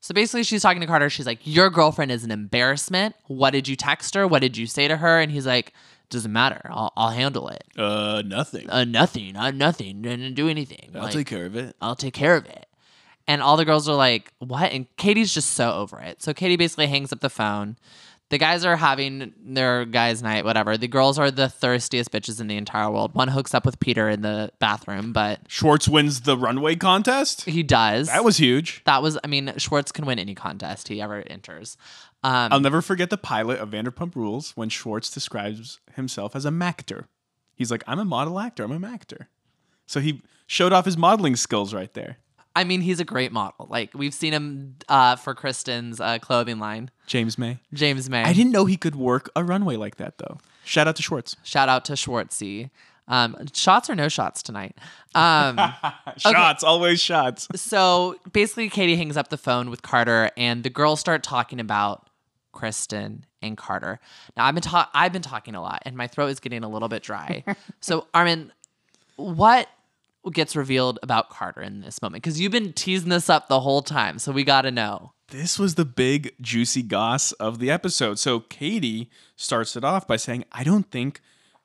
So 0.00 0.14
basically, 0.14 0.44
she's 0.44 0.62
talking 0.62 0.80
to 0.80 0.86
Carter. 0.86 1.10
She's 1.10 1.26
like, 1.26 1.40
Your 1.44 1.70
girlfriend 1.70 2.10
is 2.10 2.24
an 2.24 2.30
embarrassment. 2.30 3.14
What 3.26 3.50
did 3.50 3.68
you 3.68 3.76
text 3.76 4.14
her? 4.14 4.26
What 4.26 4.40
did 4.40 4.56
you 4.56 4.66
say 4.66 4.88
to 4.88 4.96
her? 4.96 5.20
And 5.20 5.30
he's 5.30 5.46
like, 5.46 5.72
Doesn't 6.10 6.32
matter. 6.32 6.60
I'll, 6.70 6.92
I'll 6.96 7.10
handle 7.10 7.48
it. 7.48 7.64
Uh, 7.78 8.22
nothing. 8.26 8.68
Uh, 8.68 8.84
nothing. 8.84 9.36
Uh, 9.36 9.50
nothing. 9.52 10.02
Didn't 10.02 10.34
do 10.34 10.48
anything. 10.48 10.90
I'll 10.94 11.02
Like, 11.04 11.12
take 11.12 11.26
care 11.28 11.46
of 11.46 11.56
it. 11.56 11.76
I'll 11.80 11.96
take 11.96 12.14
care 12.14 12.36
of 12.36 12.46
it. 12.46 12.66
And 13.28 13.40
all 13.40 13.56
the 13.56 13.64
girls 13.64 13.88
are 13.88 13.94
like, 13.96 14.32
What? 14.40 14.72
And 14.72 14.86
Katie's 14.96 15.32
just 15.32 15.52
so 15.52 15.72
over 15.72 16.00
it. 16.00 16.20
So 16.22 16.34
Katie 16.34 16.56
basically 16.56 16.88
hangs 16.88 17.12
up 17.12 17.20
the 17.20 17.30
phone. 17.30 17.76
The 18.30 18.38
guys 18.38 18.64
are 18.64 18.76
having 18.76 19.32
their 19.42 19.84
guys' 19.84 20.22
night, 20.22 20.44
whatever. 20.44 20.76
The 20.76 20.86
girls 20.86 21.18
are 21.18 21.32
the 21.32 21.48
thirstiest 21.48 22.12
bitches 22.12 22.40
in 22.40 22.46
the 22.46 22.56
entire 22.56 22.88
world. 22.88 23.12
One 23.12 23.26
hooks 23.26 23.54
up 23.54 23.66
with 23.66 23.80
Peter 23.80 24.08
in 24.08 24.22
the 24.22 24.52
bathroom, 24.60 25.12
but 25.12 25.40
Schwartz 25.48 25.88
wins 25.88 26.20
the 26.20 26.36
runway 26.38 26.76
contest. 26.76 27.44
he 27.46 27.64
does. 27.64 28.06
That 28.06 28.22
was 28.22 28.36
huge. 28.36 28.82
That 28.84 29.02
was, 29.02 29.18
I 29.24 29.26
mean, 29.26 29.52
Schwartz 29.56 29.90
can 29.90 30.06
win 30.06 30.20
any 30.20 30.36
contest 30.36 30.86
he 30.86 31.02
ever 31.02 31.24
enters. 31.26 31.76
Um, 32.22 32.52
I'll 32.52 32.60
never 32.60 32.82
forget 32.82 33.10
the 33.10 33.16
pilot 33.16 33.58
of 33.60 33.70
Vanderpump 33.70 34.14
Rules 34.14 34.52
when 34.56 34.68
Schwartz 34.68 35.10
describes 35.10 35.80
himself 35.94 36.36
as 36.36 36.44
a 36.44 36.50
mactor. 36.50 37.06
He's 37.54 37.70
like, 37.70 37.82
I'm 37.86 37.98
a 37.98 38.04
model 38.04 38.38
actor. 38.38 38.62
I'm 38.64 38.72
a 38.72 38.78
mactor. 38.78 39.26
So 39.86 40.00
he 40.00 40.22
showed 40.46 40.72
off 40.72 40.84
his 40.84 40.96
modeling 40.96 41.36
skills 41.36 41.72
right 41.74 41.92
there. 41.94 42.18
I 42.54 42.64
mean, 42.64 42.80
he's 42.80 43.00
a 43.00 43.04
great 43.04 43.32
model. 43.32 43.66
Like 43.70 43.94
we've 43.94 44.14
seen 44.14 44.32
him 44.32 44.76
uh, 44.88 45.16
for 45.16 45.34
Kristen's 45.34 46.00
uh, 46.00 46.18
clothing 46.18 46.58
line, 46.58 46.90
James 47.06 47.38
Mae. 47.38 47.58
James 47.72 48.10
Mae. 48.10 48.24
I 48.24 48.32
didn't 48.32 48.52
know 48.52 48.64
he 48.66 48.76
could 48.76 48.96
work 48.96 49.30
a 49.36 49.44
runway 49.44 49.76
like 49.76 49.96
that 49.96 50.18
though. 50.18 50.38
Shout 50.64 50.88
out 50.88 50.96
to 50.96 51.02
Schwartz. 51.02 51.36
Shout 51.42 51.68
out 51.68 51.84
to 51.86 51.92
Schwartzy. 51.94 52.70
Um, 53.08 53.36
shots 53.52 53.90
or 53.90 53.94
no 53.96 54.08
shots 54.08 54.42
tonight. 54.42 54.76
Um, 55.14 55.58
shots, 56.16 56.62
always 56.62 57.00
shots. 57.00 57.48
so 57.56 58.16
basically, 58.32 58.68
Katie 58.68 58.96
hangs 58.96 59.16
up 59.16 59.28
the 59.28 59.38
phone 59.38 59.68
with 59.68 59.82
Carter, 59.82 60.30
and 60.36 60.62
the 60.62 60.70
girls 60.70 61.00
start 61.00 61.22
talking 61.24 61.58
about 61.58 62.08
Kristen 62.52 63.24
and 63.42 63.56
Carter. 63.56 64.00
Now, 64.36 64.46
I've 64.46 64.54
been 64.54 64.62
ta- 64.62 64.90
I've 64.94 65.12
been 65.12 65.22
talking 65.22 65.54
a 65.54 65.62
lot, 65.62 65.82
and 65.84 65.96
my 65.96 66.06
throat 66.06 66.28
is 66.28 66.40
getting 66.40 66.64
a 66.64 66.68
little 66.68 66.88
bit 66.88 67.02
dry. 67.02 67.44
so, 67.80 68.06
Armin, 68.14 68.52
what 69.16 69.68
gets 70.32 70.56
revealed 70.56 70.98
about 71.02 71.30
Carter 71.30 71.62
in 71.62 71.80
this 71.80 72.02
moment? 72.02 72.22
Because 72.22 72.40
you've 72.40 72.52
been 72.52 72.72
teasing 72.72 73.08
this 73.08 73.30
up 73.30 73.48
the 73.48 73.60
whole 73.60 73.82
time, 73.82 74.18
so 74.18 74.32
we 74.32 74.44
got 74.44 74.62
to 74.62 74.70
know. 74.70 75.12
This 75.28 75.58
was 75.58 75.76
the 75.76 75.84
big 75.84 76.34
juicy 76.40 76.82
goss 76.82 77.32
of 77.32 77.60
the 77.60 77.70
episode. 77.70 78.18
So 78.18 78.40
Katie 78.40 79.08
starts 79.36 79.76
it 79.76 79.84
off 79.84 80.06
by 80.06 80.16
saying, 80.16 80.44
I 80.50 80.64
don't 80.64 80.90
think 80.90 81.20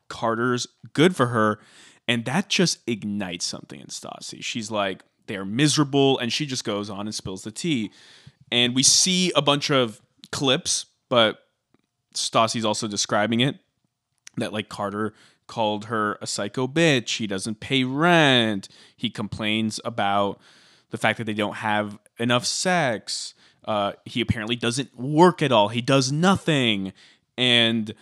Carter's 0.07 0.67
good 0.93 1.15
for 1.15 1.27
her. 1.27 1.59
And 2.07 2.25
that 2.25 2.49
just 2.49 2.79
ignites 2.87 3.45
something 3.45 3.79
in 3.79 3.87
Stassi. 3.87 4.43
She's 4.43 4.69
like, 4.69 5.01
they're 5.25 5.45
miserable. 5.45 6.19
And 6.19 6.31
she 6.31 6.45
just 6.45 6.63
goes 6.63 6.91
on 6.91 7.07
and 7.07 7.15
spills 7.15 7.41
the 7.41 7.51
tea. 7.51 7.91
And 8.51 8.75
we 8.75 8.83
see 8.83 9.31
a 9.35 9.41
bunch 9.41 9.71
of 9.71 9.99
clips, 10.35 10.87
but 11.07 11.39
Stassi's 12.13 12.65
also 12.65 12.89
describing 12.89 13.39
it 13.39 13.57
that 14.35 14.51
like 14.51 14.67
Carter 14.67 15.13
called 15.47 15.85
her 15.85 16.17
a 16.21 16.27
psycho 16.27 16.67
bitch. 16.67 17.17
He 17.17 17.25
doesn't 17.25 17.61
pay 17.61 17.85
rent. 17.85 18.67
He 18.97 19.09
complains 19.09 19.79
about 19.85 20.41
the 20.89 20.97
fact 20.97 21.19
that 21.19 21.23
they 21.23 21.33
don't 21.33 21.55
have 21.55 21.97
enough 22.19 22.45
sex. 22.45 23.33
Uh, 23.63 23.93
he 24.03 24.19
apparently 24.19 24.57
doesn't 24.57 24.99
work 24.99 25.41
at 25.41 25.53
all. 25.53 25.69
He 25.69 25.81
does 25.81 26.11
nothing. 26.11 26.91
And 27.37 27.93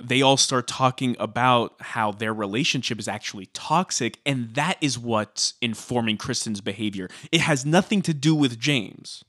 they 0.00 0.22
all 0.22 0.36
start 0.36 0.68
talking 0.68 1.16
about 1.18 1.74
how 1.80 2.12
their 2.12 2.32
relationship 2.32 3.00
is 3.00 3.08
actually 3.08 3.46
toxic. 3.46 4.20
And 4.24 4.54
that 4.54 4.76
is 4.80 4.96
what's 4.96 5.54
informing 5.60 6.18
Kristen's 6.18 6.60
behavior. 6.60 7.08
It 7.32 7.40
has 7.40 7.66
nothing 7.66 8.00
to 8.02 8.14
do 8.14 8.32
with 8.32 8.60
James. 8.60 9.24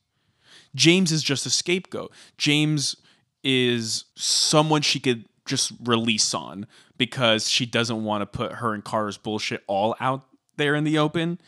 James 0.75 1.11
is 1.11 1.23
just 1.23 1.45
a 1.45 1.49
scapegoat. 1.49 2.11
James 2.37 2.95
is 3.43 4.05
someone 4.15 4.81
she 4.81 4.99
could 4.99 5.25
just 5.45 5.73
release 5.83 6.33
on 6.33 6.67
because 6.97 7.49
she 7.49 7.65
doesn't 7.65 8.03
want 8.03 8.21
to 8.21 8.25
put 8.25 8.53
her 8.53 8.73
and 8.73 8.83
Carter's 8.83 9.17
bullshit 9.17 9.63
all 9.67 9.95
out 9.99 10.25
there 10.57 10.75
in 10.75 10.83
the 10.83 10.97
open. 10.97 11.39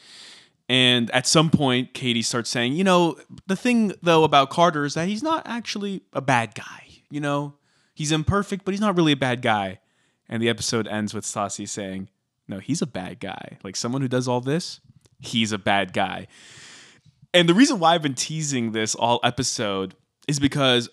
And 0.68 1.12
at 1.12 1.28
some 1.28 1.50
point, 1.50 1.94
Katie 1.94 2.22
starts 2.22 2.50
saying, 2.50 2.74
you 2.74 2.84
know, 2.84 3.18
the 3.48 3.56
thing 3.56 3.94
though 4.02 4.24
about 4.24 4.50
Carter 4.50 4.86
is 4.86 4.96
that 4.96 5.08
he's 5.08 5.24
not 5.24 5.44
actually 5.46 6.02
a 6.14 6.22
bad 6.22 6.56
guy. 6.56 6.88
You 7.10 7.20
know, 7.20 7.54
he's 7.94 8.12
imperfect, 8.12 8.66
but 8.66 8.72
he's 8.72 8.82
not 8.82 8.98
really 8.98 9.12
a 9.12 9.18
bad 9.18 9.42
guy. 9.42 9.80
And 10.28 10.42
the 10.42 10.50
episode 10.50 10.88
ends 10.88 11.14
with 11.14 11.26
Stassi 11.26 11.68
saying, 11.68 12.10
no, 12.48 12.60
he's 12.60 12.82
a 12.82 12.88
bad 12.88 13.20
guy. 13.20 13.58
Like 13.64 13.76
someone 13.76 14.02
who 14.02 14.08
does 14.08 14.28
all 14.28 14.42
this, 14.42 14.80
he's 15.20 15.52
a 15.52 15.58
bad 15.58 15.94
guy. 15.94 16.28
And 17.34 17.50
the 17.50 17.54
reason 17.54 17.80
why 17.80 17.96
I've 17.96 18.02
been 18.02 18.14
teasing 18.14 18.72
this 18.72 18.96
all 18.96 19.20
episode 19.24 19.96
is 20.28 20.40
because 20.40 20.90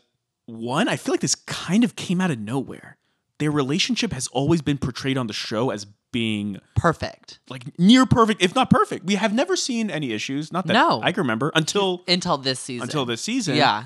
one, 0.46 0.88
I 0.88 0.96
feel 0.96 1.12
like 1.12 1.20
this 1.20 1.34
kind 1.34 1.84
of 1.84 1.96
came 1.96 2.20
out 2.20 2.30
of 2.30 2.38
nowhere. 2.38 2.96
Their 3.38 3.50
relationship 3.50 4.12
has 4.12 4.26
always 4.28 4.62
been 4.62 4.78
portrayed 4.78 5.16
on 5.18 5.26
the 5.26 5.32
show 5.32 5.70
as 5.70 5.86
being 6.12 6.58
Perfect. 6.74 7.38
like 7.48 7.78
near 7.78 8.04
perfect, 8.04 8.42
if 8.42 8.54
not 8.54 8.68
perfect. 8.68 9.04
We 9.04 9.14
have 9.14 9.32
never 9.32 9.54
seen 9.54 9.90
any 9.90 10.12
issues, 10.12 10.52
not 10.52 10.66
that 10.66 10.72
No. 10.72 11.00
I 11.02 11.12
can 11.12 11.22
remember 11.22 11.52
until 11.54 12.02
Until 12.08 12.36
this 12.36 12.58
season. 12.58 12.82
until 12.82 13.04
this 13.06 13.20
season. 13.22 13.54
Yeah. 13.56 13.84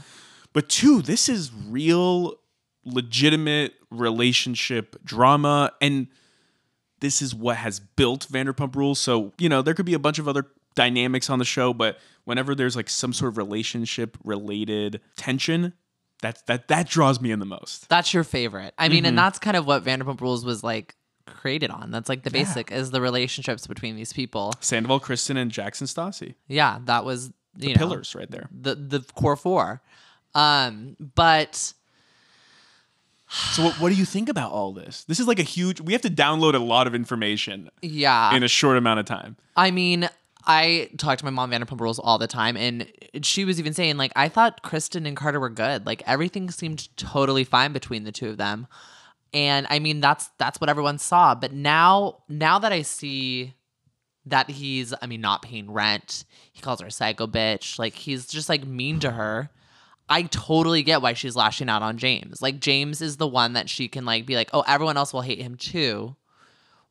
But 0.55 0.69
two, 0.71 1.03
this 1.03 1.29
is 1.29 1.53
real, 1.69 2.35
legitimate 2.85 3.75
relationship 3.91 4.97
drama, 5.05 5.73
and 5.81 6.07
this 7.01 7.21
is 7.21 7.35
what 7.35 7.57
has 7.59 7.79
built 7.81 8.27
Vanderpump 8.31 8.75
Rules. 8.75 8.99
So 8.99 9.33
you 9.39 9.49
know 9.49 9.61
there 9.63 9.75
could 9.75 9.87
be 9.87 9.95
a 9.95 9.99
bunch 9.99 10.19
of 10.19 10.27
other 10.29 10.47
dynamics 10.75 11.29
on 11.29 11.39
the 11.39 11.45
show, 11.45 11.75
but 11.75 11.99
whenever 12.25 12.55
there's 12.55 12.77
like 12.77 12.89
some 12.91 13.13
sort 13.13 13.31
of 13.31 13.37
relationship 13.39 14.17
related 14.25 15.01
tension, 15.17 15.73
that's 16.23 16.43
that 16.43 16.69
that 16.69 16.89
draws 16.89 17.21
me 17.21 17.31
in 17.31 17.39
the 17.39 17.45
most. 17.47 17.89
That's 17.89 18.13
your 18.15 18.25
favorite. 18.25 18.75
I 18.79 18.89
mean, 18.89 18.99
Mm-hmm. 18.99 19.07
and 19.09 19.19
that's 19.19 19.39
kind 19.39 19.57
of 19.57 19.67
what 19.67 19.85
Vanderpump 19.85 20.21
Rules 20.21 20.45
was 20.45 20.63
like 20.65 20.97
created 21.27 21.71
on. 21.71 21.91
That's 21.91 22.09
like 22.09 22.23
the 22.23 22.31
basic 22.31 22.71
is 22.73 22.91
the 22.91 23.01
relationships 23.01 23.67
between 23.67 23.97
these 23.97 24.13
people. 24.13 24.53
Sandoval, 24.61 25.01
Kristen, 25.01 25.37
and 25.37 25.51
Jackson 25.51 25.87
Stassi, 25.87 26.35
Yeah, 26.49 26.79
that 26.85 27.05
was 27.05 27.33
you 27.59 27.71
know, 27.71 27.75
pillars 27.79 28.15
right 28.15 28.31
there. 28.31 28.49
the 28.51 28.75
the 28.75 29.01
core 29.15 29.37
four. 29.37 29.81
Um, 30.35 30.97
but 31.15 31.73
So 33.29 33.65
what, 33.65 33.81
what 33.81 33.89
do 33.91 33.95
you 33.97 34.05
think 34.05 34.29
about 34.29 34.51
all 34.53 34.73
this? 34.73 35.05
This 35.05 35.19
is 35.21 35.27
like 35.27 35.39
a 35.39 35.43
huge. 35.45 35.81
We 35.81 35.93
have 35.93 36.03
to 36.03 36.11
download 36.11 36.55
a 36.55 36.59
lot 36.59 36.87
of 36.87 36.95
information 36.95 37.71
yeah, 37.83 38.35
in 38.35 38.43
a 38.43 38.49
short 38.49 38.77
amount 38.77 39.01
of 39.01 39.07
time. 39.07 39.37
I 39.57 39.71
mean, 39.71 40.09
I 40.47 40.91
talk 40.99 41.19
to 41.19 41.25
my 41.25 41.31
mom 41.31 41.51
Vanderpump 41.51 41.81
Rules 41.81 41.99
all 41.99 42.19
the 42.19 42.27
time, 42.27 42.57
and 42.57 42.91
she 43.23 43.45
was 43.45 43.59
even 43.59 43.73
saying 43.73 43.97
like 43.97 44.13
I 44.17 44.29
thought 44.29 44.63
Kristen 44.63 45.07
and 45.07 45.17
Carter 45.17 45.41
were 45.41 45.51
good. 45.51 45.87
Like 45.87 46.03
everything 46.07 46.51
seemed 46.51 46.95
totally 46.97 47.45
fine 47.45 47.73
between 47.73 48.05
the 48.05 48.13
two 48.13 48.29
of 48.29 48.37
them, 48.37 48.67
and 49.33 49.67
I 49.71 49.79
mean 49.79 50.01
that's 50.01 50.31
that's 50.39 50.61
what 50.61 50.71
everyone 50.71 50.99
saw. 50.99 51.35
But 51.35 51.53
now 51.53 52.19
now 52.29 52.59
that 52.59 52.73
I 52.73 52.83
see 52.83 53.55
that 54.27 54.51
he's 54.51 54.93
I 55.01 55.07
mean 55.07 55.21
not 55.21 55.43
paying 55.43 55.71
rent, 55.71 56.25
he 56.53 56.61
calls 56.61 56.81
her 56.81 56.89
a 56.89 56.93
psycho 56.93 57.27
bitch. 57.27 57.79
Like 57.79 57.95
he's 57.95 58.27
just 58.27 58.49
like 58.49 58.67
mean 58.67 59.01
to 59.01 59.11
her. 59.11 59.51
I 60.09 60.23
totally 60.25 60.83
get 60.83 61.01
why 61.01 61.15
she's 61.15 61.37
lashing 61.37 61.71
out 61.71 61.83
on 61.83 61.97
James. 61.97 62.43
Like 62.43 62.61
James 62.61 63.01
is 63.01 63.17
the 63.17 63.27
one 63.27 63.55
that 63.55 63.71
she 63.71 63.89
can 63.89 64.05
like 64.05 64.27
be 64.27 64.37
like, 64.37 64.51
oh, 64.53 64.65
everyone 64.67 64.99
else 64.99 65.13
will 65.15 65.23
hate 65.23 65.41
him 65.41 65.57
too. 65.57 66.17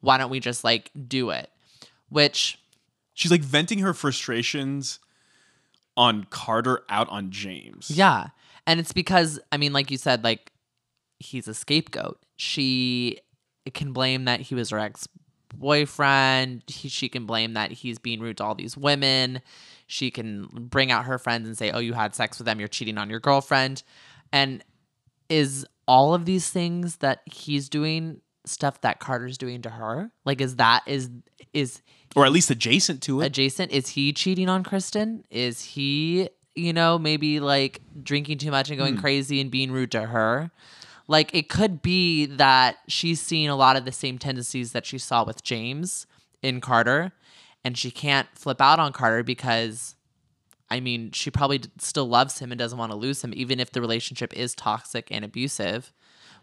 Why 0.02 0.18
don't 0.18 0.32
we 0.32 0.40
just 0.40 0.64
like 0.64 0.90
do 1.08 1.30
it? 1.30 1.50
Which 2.10 2.58
She's 3.14 3.32
like 3.32 3.42
venting 3.42 3.80
her 3.80 3.94
frustrations 3.94 5.00
on 5.96 6.26
Carter 6.26 6.82
out 6.90 7.10
on 7.10 7.32
James. 7.32 7.92
Yeah. 7.92 8.28
And 8.66 8.80
it's 8.80 8.94
because, 8.94 9.40
I 9.52 9.58
mean, 9.58 9.74
like 9.74 9.92
you 9.92 9.98
said, 9.98 10.24
like 10.24 10.52
he's 11.20 11.48
a 11.48 11.54
scapegoat. 11.54 12.20
She 12.36 13.20
can 13.74 13.94
blame 13.94 14.26
that 14.26 14.42
he 14.42 14.56
was 14.56 14.70
her 14.72 14.80
ex 14.80 15.08
boyfriend. 15.54 16.64
She 16.68 17.10
can 17.10 17.26
blame 17.26 17.54
that 17.54 17.72
he's 17.72 18.00
being 18.00 18.20
rude 18.20 18.38
to 18.38 18.44
all 18.44 18.56
these 18.56 18.76
women. 18.76 19.42
She 19.88 20.12
can 20.12 20.48
bring 20.52 20.92
out 20.92 21.06
her 21.06 21.18
friends 21.20 21.48
and 21.48 21.58
say, 21.58 21.72
oh, 21.72 21.80
you 21.80 21.94
had 21.94 22.16
sex 22.16 22.40
with 22.40 22.46
them. 22.46 22.60
You're 22.60 22.68
cheating 22.68 22.98
on 22.98 23.10
your 23.10 23.20
girlfriend. 23.20 23.84
And 24.32 24.64
is 25.30 25.66
all 25.88 26.14
of 26.14 26.26
these 26.26 26.50
things 26.50 26.98
that 26.98 27.22
he's 27.26 27.70
doing 27.70 28.22
stuff 28.46 28.82
that 28.82 29.00
Carter's 29.00 29.38
doing 29.38 29.62
to 29.62 29.70
her? 29.70 30.12
Like, 30.26 30.42
is 30.42 30.56
that, 30.56 30.84
is, 30.88 31.10
is, 31.54 31.82
Or 32.16 32.26
at 32.26 32.32
least 32.32 32.52
adjacent 32.52 33.02
to 33.04 33.22
it. 33.22 33.26
adjacent. 33.26 33.72
Is 33.72 33.90
he 33.90 34.14
cheating 34.14 34.50
on 34.50 34.64
kristen? 34.64 35.26
Is 35.30 35.62
he 35.62 36.30
you 36.56 36.74
know 36.74 37.00
maybe 37.00 37.40
like 37.40 37.82
drinking 38.04 38.38
too 38.38 38.52
much 38.52 38.70
and 38.70 38.78
going 38.78 38.96
hmm. 38.96 39.02
crazy 39.02 39.42
and 39.42 39.50
being 39.50 39.72
rude 39.72 39.92
to 39.92 40.08
her? 40.08 40.52
Like 41.08 41.34
it 41.34 41.50
could 41.50 41.82
be 41.82 42.26
that 42.26 42.78
she's 42.88 43.20
seeing 43.22 43.50
a 43.50 43.56
lot 43.56 43.76
of 43.76 43.86
the 43.86 43.92
same 43.92 44.18
tendencies 44.18 44.72
that 44.72 44.86
she 44.86 44.98
saw 44.98 45.24
with 45.26 45.44
james 45.44 46.08
in 46.42 46.62
carter 46.62 47.14
and 47.64 47.78
she 47.78 47.90
can't 47.90 48.28
flip 48.36 48.62
out 48.62 48.80
on 48.80 48.92
carter 48.92 49.24
because 49.24 49.96
i 50.70 50.80
mean 50.80 51.12
she 51.12 51.32
probably 51.32 51.58
d- 51.58 51.70
still 51.80 52.06
loves 52.06 52.40
him 52.40 52.52
and 52.52 52.60
doesn't 52.60 52.78
want 52.78 52.92
to 52.92 52.98
lose 52.98 53.24
him 53.24 53.34
even 53.36 53.60
if 53.60 53.72
the 53.72 53.82
relationship 53.82 54.34
is 54.36 54.54
toxic 54.54 55.08
and 55.10 55.26
abusive 55.26 55.92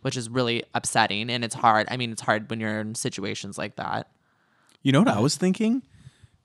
which 0.01 0.17
is 0.17 0.29
really 0.31 0.65
upsetting 0.75 1.31
and 1.31 1.45
it's 1.45 1.55
hard 1.55 1.87
i 1.91 1.97
mean 1.97 2.11
it's 2.11 2.23
hard 2.23 2.49
when 2.51 2.59
you're 2.59 2.81
in 2.81 2.95
situations 2.95 3.59
like 3.59 3.77
that 3.77 4.09
You 4.83 4.93
know 4.93 5.01
what 5.01 5.09
I 5.09 5.21
was 5.21 5.37
thinking? 5.37 5.83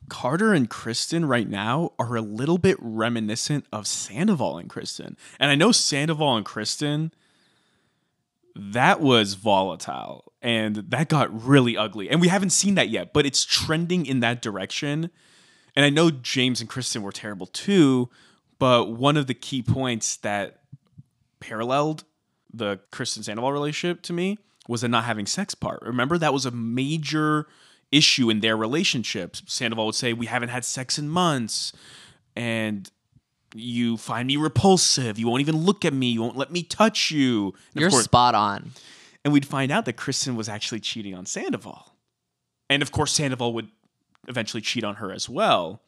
Carter 0.10 0.54
and 0.54 0.70
Kristen 0.70 1.26
right 1.26 1.50
now 1.50 1.94
are 1.98 2.16
a 2.16 2.22
little 2.22 2.58
bit 2.58 2.78
reminiscent 2.80 3.66
of 3.72 3.88
Sandoval 3.88 4.58
and 4.58 4.70
Kristen. 4.70 5.18
And 5.40 5.50
I 5.50 5.56
know 5.56 5.72
Sandoval 5.72 6.36
and 6.36 6.46
Kristen, 6.46 7.14
that 8.56 9.02
was 9.02 9.34
volatile 9.34 10.34
and 10.42 10.76
that 10.76 11.10
got 11.10 11.46
really 11.46 11.76
ugly. 11.76 12.10
And 12.10 12.22
we 12.22 12.28
haven't 12.28 12.52
seen 12.52 12.76
that 12.76 12.90
yet, 12.90 13.14
but 13.14 13.26
it's 13.26 13.44
trending 13.46 14.06
in 14.06 14.20
that 14.20 14.42
direction. 14.42 15.10
And 15.76 15.86
I 15.86 15.90
know 15.90 16.12
James 16.12 16.62
and 16.62 16.70
Kristen 16.70 17.02
were 17.02 17.12
terrible 17.12 17.48
too, 17.48 18.10
but 18.60 18.92
one 18.92 19.18
of 19.18 19.28
the 19.28 19.34
key 19.34 19.62
points 19.62 20.18
that 20.18 20.62
paralleled 21.40 22.04
the 22.54 22.80
Kristen 22.92 23.24
Sandoval 23.24 23.52
relationship 23.52 24.02
to 24.04 24.14
me 24.14 24.38
was 24.68 24.82
the 24.82 24.88
not 24.88 25.06
having 25.06 25.26
sex 25.26 25.56
part. 25.56 25.82
Remember 25.82 26.18
that 26.18 26.34
was 26.34 26.46
a 26.46 26.52
major 26.52 27.48
issue 27.96 28.30
in 28.30 28.40
their 28.42 28.58
relationship. 28.58 29.36
Sandoval 29.46 29.88
would 29.88 29.96
say, 29.96 30.14
"We 30.14 30.26
haven't 30.26 30.50
had 30.50 30.66
sex 30.66 30.98
in 31.00 31.10
months," 31.10 31.74
and 32.36 32.90
you 33.54 33.98
find 33.98 34.28
me 34.28 34.38
repulsive. 34.38 35.18
You 35.18 35.28
won't 35.28 35.42
even 35.42 35.58
look 35.58 35.86
at 35.86 35.94
me. 35.94 36.12
You 36.12 36.22
won't 36.22 36.38
let 36.38 36.52
me 36.52 36.64
touch 36.64 37.12
you. 37.12 37.54
And 37.74 37.82
you're 37.82 37.90
course- 37.90 38.04
spot 38.04 38.36
on 38.36 38.74
and 39.26 39.34
we'd 39.34 39.46
find 39.46 39.72
out 39.72 39.86
that 39.86 39.94
Kristen 39.94 40.36
was 40.36 40.48
actually 40.48 40.80
cheating 40.80 41.16
on 41.16 41.26
Sandoval, 41.26 41.94
and 42.70 42.84
of 42.84 42.92
course 42.92 43.12
Sandoval 43.12 43.54
would 43.54 43.70
eventually 44.28 44.62
cheat 44.62 44.84
on 44.84 44.96
her 44.96 45.12
as 45.12 45.28
well. 45.28 45.82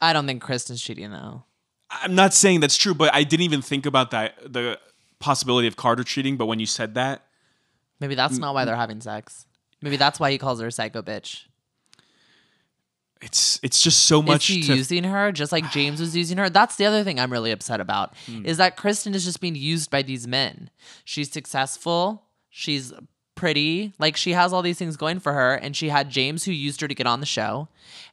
I 0.00 0.12
don't 0.12 0.26
think 0.26 0.42
Kristen's 0.42 0.82
cheating 0.82 1.12
though. 1.12 1.44
I'm 1.90 2.14
not 2.14 2.34
saying 2.34 2.60
that's 2.60 2.76
true, 2.76 2.92
but 2.94 3.14
I 3.14 3.22
didn't 3.22 3.44
even 3.44 3.62
think 3.62 3.86
about 3.86 4.10
that 4.10 4.52
the 4.52 4.80
possibility 5.20 5.68
of 5.68 5.76
Carter 5.76 6.02
cheating. 6.02 6.36
But 6.36 6.46
when 6.46 6.58
you 6.58 6.66
said 6.66 6.94
that, 6.94 7.24
Maybe 8.00 8.16
that's 8.16 8.38
not 8.38 8.52
why 8.52 8.64
they're 8.64 8.74
having 8.74 9.00
sex. 9.00 9.46
Maybe 9.82 9.96
that's 9.96 10.18
why 10.20 10.30
he 10.30 10.38
calls 10.38 10.60
her 10.60 10.68
a 10.68 10.72
psycho 10.72 11.02
bitch. 11.02 11.44
it's 13.20 13.60
it's 13.62 13.80
just 13.82 14.04
so 14.04 14.20
much. 14.20 14.50
is 14.50 14.56
he 14.56 14.62
to, 14.62 14.74
using 14.76 15.04
her 15.04 15.30
just 15.30 15.52
like 15.52 15.70
James 15.70 16.00
was 16.00 16.16
using 16.16 16.38
her? 16.38 16.50
That's 16.50 16.76
the 16.76 16.86
other 16.86 17.04
thing 17.04 17.20
I'm 17.20 17.30
really 17.30 17.52
upset 17.52 17.80
about 17.80 18.14
Hmm. 18.26 18.44
is 18.44 18.56
that 18.56 18.76
Kristen 18.76 19.14
is 19.14 19.24
just 19.24 19.40
being 19.40 19.54
used 19.54 19.90
by 19.90 20.02
these 20.02 20.26
men. 20.26 20.70
She's 21.04 21.30
successful. 21.30 22.24
She's 22.50 22.92
pretty. 23.36 23.92
Like 23.98 24.16
she 24.16 24.32
has 24.32 24.52
all 24.52 24.62
these 24.62 24.78
things 24.78 24.96
going 24.96 25.20
for 25.20 25.32
her, 25.32 25.54
and 25.54 25.76
she 25.76 25.88
had 25.88 26.10
James 26.10 26.44
who 26.44 26.52
used 26.52 26.80
her 26.80 26.88
to 26.88 26.94
get 26.94 27.06
on 27.06 27.20
the 27.20 27.26
show, 27.26 27.68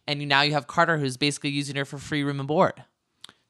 and 0.07 0.27
now 0.27 0.41
you 0.41 0.53
have 0.53 0.67
Carter 0.67 0.97
who's 0.99 1.17
basically 1.17 1.49
using 1.49 1.75
her 1.75 1.85
for 1.85 1.97
free 1.97 2.23
room 2.23 2.39
and 2.39 2.47
board. 2.47 2.83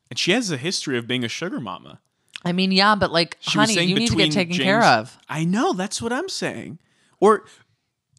and 0.09 0.17
she 0.17 0.31
has 0.31 0.49
a 0.49 0.57
history 0.57 0.97
of 0.97 1.07
being 1.07 1.23
a 1.23 1.29
sugar 1.29 1.59
mama. 1.59 1.99
I 2.45 2.51
mean, 2.53 2.71
yeah, 2.71 2.95
but 2.95 3.11
like, 3.11 3.35
She 3.41 3.59
honey, 3.59 3.73
you 3.83 3.95
need 3.95 4.07
to 4.09 4.15
get 4.15 4.31
taken 4.31 4.53
James- 4.53 4.63
care 4.63 4.81
of. 4.83 5.17
I 5.27 5.43
know 5.43 5.73
that's 5.73 6.01
what 6.01 6.11
I'm 6.13 6.29
saying, 6.29 6.79
or 7.19 7.43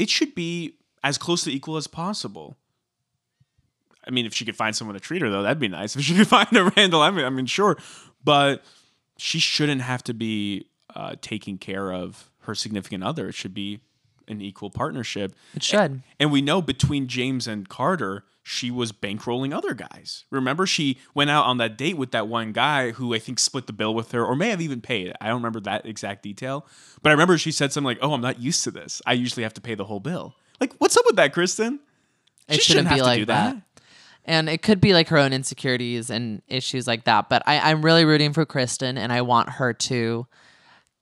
it 0.00 0.08
should 0.08 0.34
be 0.34 0.78
as 1.04 1.18
close 1.18 1.44
to 1.44 1.52
equal 1.52 1.76
as 1.76 1.86
possible. 1.86 2.56
I 4.06 4.10
mean, 4.10 4.24
if 4.24 4.32
she 4.32 4.46
could 4.46 4.56
find 4.56 4.74
someone 4.74 4.94
to 4.94 5.00
treat 5.00 5.20
her, 5.20 5.28
though, 5.28 5.42
that'd 5.42 5.58
be 5.58 5.68
nice. 5.68 5.94
If 5.96 6.02
she 6.02 6.16
could 6.16 6.26
find 6.26 6.50
a 6.56 6.72
Randall, 6.76 7.02
I 7.02 7.10
mean, 7.10 7.26
I 7.26 7.30
mean, 7.30 7.46
sure, 7.46 7.76
but 8.24 8.64
she 9.18 9.38
shouldn't 9.38 9.82
have 9.82 10.02
to 10.04 10.14
be 10.14 10.68
uh, 10.96 11.16
taking 11.20 11.58
care 11.58 11.92
of 11.92 12.30
her 12.44 12.54
significant 12.54 13.04
other. 13.04 13.28
It 13.28 13.34
should 13.34 13.52
be 13.52 13.80
an 14.26 14.40
equal 14.40 14.70
partnership. 14.70 15.34
It 15.54 15.62
should. 15.62 16.02
And 16.18 16.32
we 16.32 16.40
know 16.40 16.62
between 16.62 17.06
James 17.06 17.46
and 17.46 17.68
Carter, 17.68 18.24
she 18.50 18.68
was 18.70 18.90
bankrolling 18.90 19.54
other 19.54 19.74
guys. 19.74 20.24
Remember, 20.28 20.66
she 20.66 20.98
went 21.14 21.30
out 21.30 21.46
on 21.46 21.58
that 21.58 21.78
date 21.78 21.96
with 21.96 22.10
that 22.10 22.26
one 22.26 22.50
guy 22.50 22.90
who 22.90 23.14
I 23.14 23.20
think 23.20 23.38
split 23.38 23.68
the 23.68 23.72
bill 23.72 23.94
with 23.94 24.10
her 24.10 24.24
or 24.24 24.34
may 24.34 24.50
have 24.50 24.60
even 24.60 24.80
paid. 24.80 25.12
I 25.20 25.28
don't 25.28 25.36
remember 25.36 25.60
that 25.60 25.86
exact 25.86 26.24
detail. 26.24 26.66
But 27.00 27.10
I 27.10 27.12
remember 27.12 27.38
she 27.38 27.52
said 27.52 27.72
something 27.72 27.86
like, 27.86 27.98
Oh, 28.02 28.12
I'm 28.12 28.20
not 28.20 28.40
used 28.40 28.64
to 28.64 28.72
this. 28.72 29.00
I 29.06 29.12
usually 29.12 29.44
have 29.44 29.54
to 29.54 29.60
pay 29.60 29.76
the 29.76 29.84
whole 29.84 30.00
bill. 30.00 30.34
Like, 30.60 30.74
what's 30.78 30.96
up 30.96 31.04
with 31.06 31.14
that, 31.16 31.32
Kristen? 31.32 31.78
It 32.48 32.56
She 32.56 32.72
shouldn't, 32.72 32.88
have 32.88 32.96
be 32.96 33.00
to 33.00 33.06
like 33.06 33.18
do 33.20 33.24
that. 33.26 33.56
And 34.24 34.48
it 34.48 34.62
could 34.62 34.80
be 34.80 34.94
like 34.94 35.08
her 35.08 35.18
own 35.18 35.32
insecurities 35.32 36.10
and 36.10 36.42
issues 36.48 36.88
like 36.88 37.04
that. 37.04 37.28
But 37.28 37.44
I, 37.46 37.70
I'm 37.70 37.82
really 37.82 38.04
rooting 38.04 38.32
for 38.32 38.44
Kristen 38.44 38.98
and 38.98 39.12
I 39.12 39.22
want 39.22 39.48
her 39.48 39.72
to 39.72 40.26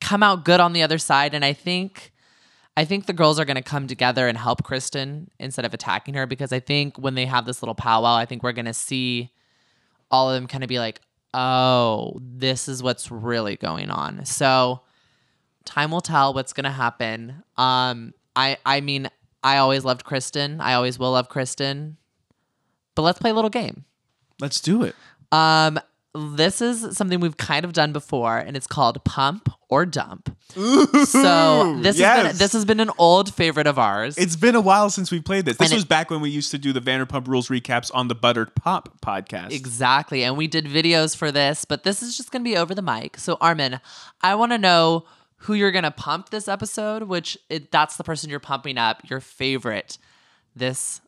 come 0.03 0.23
out 0.23 0.45
good 0.45 0.61
on 0.61 0.75
the 0.75 0.83
other 0.83 0.99
side. 0.99 1.33
And 1.33 1.45
I 1.45 1.55
think 1.55 2.13
I 2.79 2.85
think 2.85 3.07
the 3.07 3.13
girls 3.13 3.41
are 3.41 3.45
gonna 3.45 3.61
come 3.61 3.89
together 3.89 4.29
and 4.29 4.39
help 4.39 4.63
Kristen 4.63 5.33
instead 5.41 5.65
of 5.65 5.75
attacking 5.75 6.15
her 6.15 6.29
because 6.29 6.53
I 6.53 6.61
think 6.61 6.97
when 6.97 7.17
they 7.17 7.27
have 7.27 7.45
this 7.45 7.61
little 7.61 7.75
powwow, 7.75 8.15
I 8.15 8.25
think 8.25 8.45
we're 8.45 8.53
gonna 8.53 8.73
see 8.73 9.33
all 10.13 10.31
of 10.31 10.37
them 10.37 10.47
kind 10.47 10.63
of 10.63 10.69
be 10.69 10.79
like, 10.79 11.01
oh, 11.35 12.17
this 12.23 12.69
is 12.69 12.81
what's 12.81 13.11
really 13.11 13.57
going 13.57 13.91
on. 13.91 14.25
So 14.25 14.83
time 15.65 15.91
will 15.91 16.01
tell 16.01 16.33
what's 16.33 16.53
gonna 16.53 16.71
happen. 16.71 17.43
Um, 17.57 18.15
I 18.37 18.59
I 18.65 18.81
mean, 18.81 19.11
I 19.43 19.57
always 19.57 19.85
loved 19.85 20.05
Kristen. 20.05 20.61
I 20.61 20.75
always 20.75 21.01
will 21.01 21.11
love 21.11 21.29
Kristen. 21.29 21.97
But 22.95 23.03
let's 23.03 23.19
play 23.19 23.31
a 23.31 23.35
little 23.35 23.51
game. 23.51 23.87
Let's 24.39 24.61
do 24.61 24.85
it. 24.85 24.95
Um, 25.33 25.81
this 26.35 26.61
is 26.61 26.97
something 26.97 27.21
we've 27.21 27.37
kind 27.37 27.65
of 27.65 27.73
done 27.73 27.93
before, 27.93 28.39
and 28.39 28.57
it's 28.57 28.67
called 28.67 29.03
Pump 29.05 29.49
or 29.69 29.85
Dump. 29.87 30.35
so 31.07 31.77
this 31.81 31.99
has 31.99 32.23
been 32.23 32.37
this 32.37 32.53
has 32.53 32.65
been 32.65 32.81
an 32.81 32.91
old 32.99 33.35
favorite 33.35 33.67
of 33.67 33.79
ours. 33.79 34.17
It's 34.19 34.37
been 34.37 34.55
a 34.55 34.61
while 34.61 34.91
since 34.91 35.11
we 35.11 35.21
played 35.21 35.45
this. 35.45 35.57
This 35.57 35.69
And 35.69 35.73
it- 35.73 35.77
was 35.77 35.85
back 35.85 36.11
when 36.11 36.21
we 36.21 36.31
used 36.31 36.51
to 36.53 36.59
do 36.59 36.73
the 36.73 36.81
Vanderpump 36.81 37.29
Rules 37.29 37.49
recaps 37.49 37.91
on 37.95 38.09
the 38.09 38.15
Buttered 38.15 38.55
Pop 38.55 39.01
podcast. 39.01 39.53
Exactly. 39.53 40.25
And 40.25 40.37
we 40.37 40.47
did 40.47 40.67
videos 40.67 41.17
for 41.17 41.31
this, 41.31 41.65
but 41.65 41.85
this 41.85 42.03
is 42.03 42.17
just 42.17 42.31
going 42.31 42.43
to 42.43 42.49
be 42.51 42.57
over 42.57 42.75
the 42.75 42.83
mic. 42.83 43.19
So, 43.19 43.37
Armin, 43.41 43.81
I 44.23 44.35
want 44.35 44.53
to 44.53 44.59
know 44.59 45.05
who 45.43 45.55
you're 45.55 45.71
going 45.73 45.85
to 45.85 45.91
pump 45.91 46.31
this 46.31 46.49
episode, 46.49 47.05
which 47.05 47.39
it, 47.49 47.71
that's 47.71 47.97
the 47.97 48.05
person 48.05 48.29
you're 48.31 48.41
pumping 48.41 48.77
up, 48.79 49.09
your 49.09 49.21
favorite 49.21 49.99
this 50.57 51.01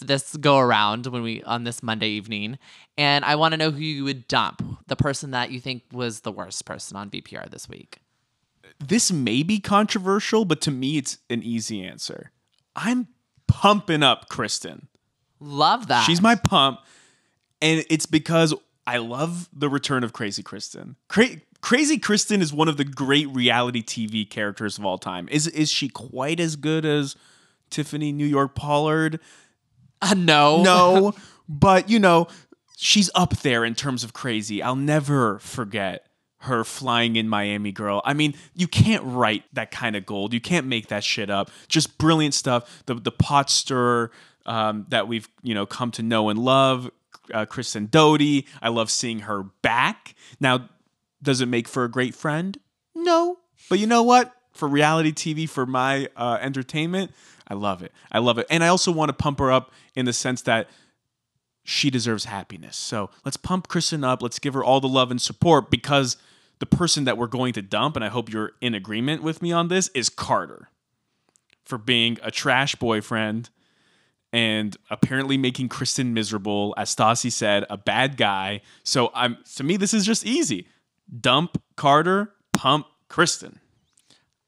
this 0.00 0.36
go 0.36 0.58
around 0.58 1.06
when 1.06 1.22
we 1.22 1.42
on 1.42 1.64
this 1.64 1.82
Monday 1.82 2.08
evening. 2.08 2.58
And 2.96 3.24
I 3.24 3.36
want 3.36 3.52
to 3.52 3.58
know 3.58 3.70
who 3.70 3.80
you 3.80 4.04
would 4.04 4.26
dump, 4.28 4.62
the 4.86 4.96
person 4.96 5.32
that 5.32 5.50
you 5.50 5.60
think 5.60 5.82
was 5.92 6.20
the 6.20 6.32
worst 6.32 6.64
person 6.64 6.96
on 6.96 7.10
VPR 7.10 7.50
this 7.50 7.68
week. 7.68 7.98
this 8.78 9.12
may 9.12 9.42
be 9.42 9.58
controversial, 9.58 10.44
but 10.44 10.60
to 10.62 10.70
me, 10.70 10.96
it's 10.98 11.18
an 11.28 11.42
easy 11.42 11.82
answer. 11.84 12.30
I'm 12.74 13.08
pumping 13.46 14.02
up 14.02 14.28
Kristen. 14.28 14.88
Love 15.40 15.88
that. 15.88 16.04
She's 16.04 16.20
my 16.22 16.34
pump, 16.34 16.80
and 17.60 17.84
it's 17.90 18.06
because 18.06 18.54
I 18.86 18.98
love 18.98 19.48
the 19.52 19.68
return 19.68 20.04
of 20.04 20.12
Crazy 20.12 20.42
Kristen. 20.42 20.96
Cra- 21.08 21.40
Crazy 21.60 21.98
Kristen 21.98 22.40
is 22.40 22.52
one 22.52 22.68
of 22.68 22.76
the 22.76 22.84
great 22.84 23.28
reality 23.28 23.82
TV 23.82 24.28
characters 24.28 24.78
of 24.78 24.84
all 24.84 24.98
time. 24.98 25.28
Is 25.30 25.46
is 25.46 25.70
she 25.70 25.88
quite 25.88 26.40
as 26.40 26.56
good 26.56 26.84
as 26.86 27.16
Tiffany 27.70 28.12
New 28.12 28.26
York 28.26 28.54
Pollard? 28.54 29.20
Uh, 30.02 30.14
no. 30.16 30.62
No, 30.62 31.14
but 31.48 31.88
you 31.88 31.98
know, 31.98 32.28
she's 32.76 33.10
up 33.14 33.38
there 33.38 33.64
in 33.64 33.74
terms 33.74 34.04
of 34.04 34.12
crazy. 34.12 34.62
I'll 34.62 34.76
never 34.76 35.38
forget 35.40 36.06
her 36.44 36.64
flying 36.64 37.16
in 37.16 37.28
Miami 37.28 37.70
girl. 37.70 38.00
I 38.04 38.14
mean, 38.14 38.34
you 38.54 38.66
can't 38.66 39.04
write 39.04 39.44
that 39.52 39.70
kind 39.70 39.94
of 39.94 40.06
gold. 40.06 40.32
You 40.32 40.40
can't 40.40 40.66
make 40.66 40.88
that 40.88 41.04
shit 41.04 41.28
up. 41.28 41.50
Just 41.68 41.98
brilliant 41.98 42.34
stuff. 42.34 42.82
The 42.86 42.94
the 42.94 43.12
pot 43.12 43.50
stirrer 43.50 44.10
um, 44.46 44.86
that 44.88 45.06
we've 45.06 45.28
you 45.42 45.54
know 45.54 45.66
come 45.66 45.90
to 45.92 46.02
know 46.02 46.28
and 46.28 46.38
love. 46.38 46.90
Uh, 47.32 47.46
Kristen 47.46 47.86
Doute. 47.86 48.44
I 48.60 48.70
love 48.70 48.90
seeing 48.90 49.20
her 49.20 49.44
back. 49.62 50.14
Now, 50.40 50.68
does 51.22 51.40
it 51.40 51.46
make 51.46 51.68
for 51.68 51.84
a 51.84 51.90
great 51.90 52.14
friend? 52.14 52.58
No, 52.94 53.38
but 53.68 53.78
you 53.78 53.86
know 53.86 54.02
what? 54.02 54.34
For 54.52 54.66
reality 54.66 55.12
TV, 55.12 55.48
for 55.48 55.64
my 55.64 56.08
uh, 56.16 56.38
entertainment, 56.40 57.12
I 57.50 57.54
love 57.54 57.82
it. 57.82 57.92
I 58.10 58.20
love 58.20 58.38
it, 58.38 58.46
and 58.48 58.64
I 58.64 58.68
also 58.68 58.92
want 58.92 59.08
to 59.08 59.12
pump 59.12 59.40
her 59.40 59.50
up 59.50 59.72
in 59.94 60.06
the 60.06 60.12
sense 60.12 60.42
that 60.42 60.70
she 61.64 61.90
deserves 61.90 62.24
happiness. 62.24 62.76
So 62.76 63.10
let's 63.24 63.36
pump 63.36 63.68
Kristen 63.68 64.04
up. 64.04 64.22
Let's 64.22 64.38
give 64.38 64.54
her 64.54 64.64
all 64.64 64.80
the 64.80 64.88
love 64.88 65.10
and 65.10 65.20
support 65.20 65.70
because 65.70 66.16
the 66.60 66.66
person 66.66 67.04
that 67.04 67.18
we're 67.18 67.26
going 67.26 67.52
to 67.54 67.62
dump, 67.62 67.96
and 67.96 68.04
I 68.04 68.08
hope 68.08 68.32
you're 68.32 68.52
in 68.60 68.74
agreement 68.74 69.22
with 69.22 69.42
me 69.42 69.52
on 69.52 69.68
this, 69.68 69.88
is 69.94 70.08
Carter 70.08 70.68
for 71.64 71.76
being 71.78 72.18
a 72.22 72.30
trash 72.30 72.74
boyfriend 72.76 73.50
and 74.32 74.76
apparently 74.90 75.36
making 75.36 75.68
Kristen 75.68 76.14
miserable. 76.14 76.74
As 76.76 76.94
Stassi 76.94 77.32
said, 77.32 77.64
a 77.68 77.76
bad 77.76 78.16
guy. 78.16 78.60
So 78.84 79.10
I'm 79.14 79.38
to 79.56 79.64
me, 79.64 79.76
this 79.76 79.92
is 79.92 80.06
just 80.06 80.24
easy. 80.24 80.68
Dump 81.20 81.60
Carter, 81.76 82.32
pump 82.52 82.86
Kristen. 83.08 83.58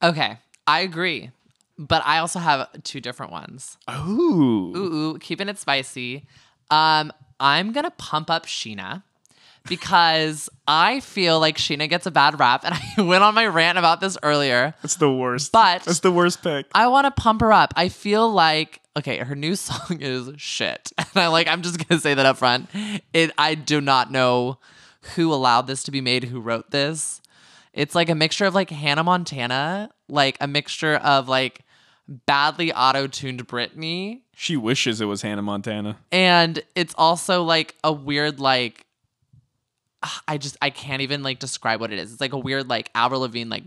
Okay, 0.03 0.39
I 0.67 0.81
agree. 0.81 1.31
But 1.79 2.03
I 2.05 2.19
also 2.19 2.39
have 2.39 2.69
two 2.83 3.01
different 3.01 3.33
ones. 3.33 3.79
Ooh. 3.91 4.73
Ooh, 4.77 4.77
ooh 4.77 5.19
keeping 5.19 5.49
it 5.49 5.59
spicy. 5.59 6.27
Um, 6.71 7.13
I'm 7.41 7.73
gonna 7.73 7.91
pump 7.93 8.31
up 8.31 8.47
Scheana 8.47 9.03
because 9.69 10.49
I 10.67 11.01
feel 11.01 11.39
like 11.41 11.57
Scheana 11.57 11.89
gets 11.89 12.07
a 12.07 12.11
bad 12.11 12.39
rap, 12.39 12.65
and 12.65 12.75
I 12.99 13.03
went 13.03 13.23
on 13.25 13.35
my 13.35 13.47
rant 13.47 13.79
about 13.79 14.01
this 14.01 14.17
earlier. 14.23 14.75
That's 14.83 14.97
the 14.97 15.11
worst. 15.13 15.53
But- 15.53 15.87
it's 15.87 16.01
the 16.01 16.13
worst 16.13 16.43
pick. 16.43 16.67
I 16.75 16.87
want 16.89 17.05
to 17.07 17.23
pump 17.23 17.41
her 17.41 17.53
up. 17.53 17.73
I 17.77 17.89
feel 17.89 18.31
like 18.31 18.81
okay, 18.97 19.19
her 19.19 19.35
new 19.35 19.57
song 19.57 19.99
is 20.01 20.31
shit, 20.37 20.93
and 20.99 21.09
I 21.15 21.29
like. 21.29 21.49
I'm 21.49 21.63
just 21.63 21.87
gonna 21.87 22.01
say 22.01 22.15
that 22.15 22.27
up 22.27 22.37
front. 22.39 22.69
It. 23.13 23.31
I 23.39 23.55
do 23.55 23.81
not 23.81 24.11
know 24.11 24.59
who 25.17 25.33
allowed 25.33 25.67
this 25.67 25.83
to 25.85 25.91
be 25.91 26.01
made. 26.01 26.25
Who 26.25 26.41
wrote 26.41 26.71
this? 26.71 27.21
It's 27.73 27.95
like 27.95 28.11
a 28.11 28.15
mixture 28.15 28.45
of 28.45 28.55
like 28.55 28.69
Hannah 28.69 29.03
Montana, 29.03 29.91
like 30.13 30.37
a 30.41 30.47
mixture 30.47 30.95
of 30.97 31.29
like 31.29 31.61
badly 32.27 32.73
auto-tuned 32.73 33.47
Britney, 33.49 34.21
She 34.37 34.57
wishes 34.57 35.01
it 35.01 35.07
was 35.07 35.23
Hannah 35.23 35.43
Montana. 35.43 35.97
and 36.13 36.63
it's 36.75 36.95
also 36.99 37.43
like 37.43 37.75
a 37.83 37.93
weird 37.93 38.39
like. 38.39 38.87
Ah, 40.05 40.21
I 40.27 40.37
just 40.37 40.57
I 40.61 40.71
can't 40.71 41.01
even 41.03 41.23
like 41.23 41.39
describe 41.39 41.81
what 41.81 41.93
it 41.93 41.99
is. 42.01 42.13
It's 42.13 42.21
like 42.21 42.33
a 42.33 42.39
weird 42.39 42.69
like 42.69 42.91
Avril 42.95 43.21
Lavigne 43.21 43.49
like 43.49 43.63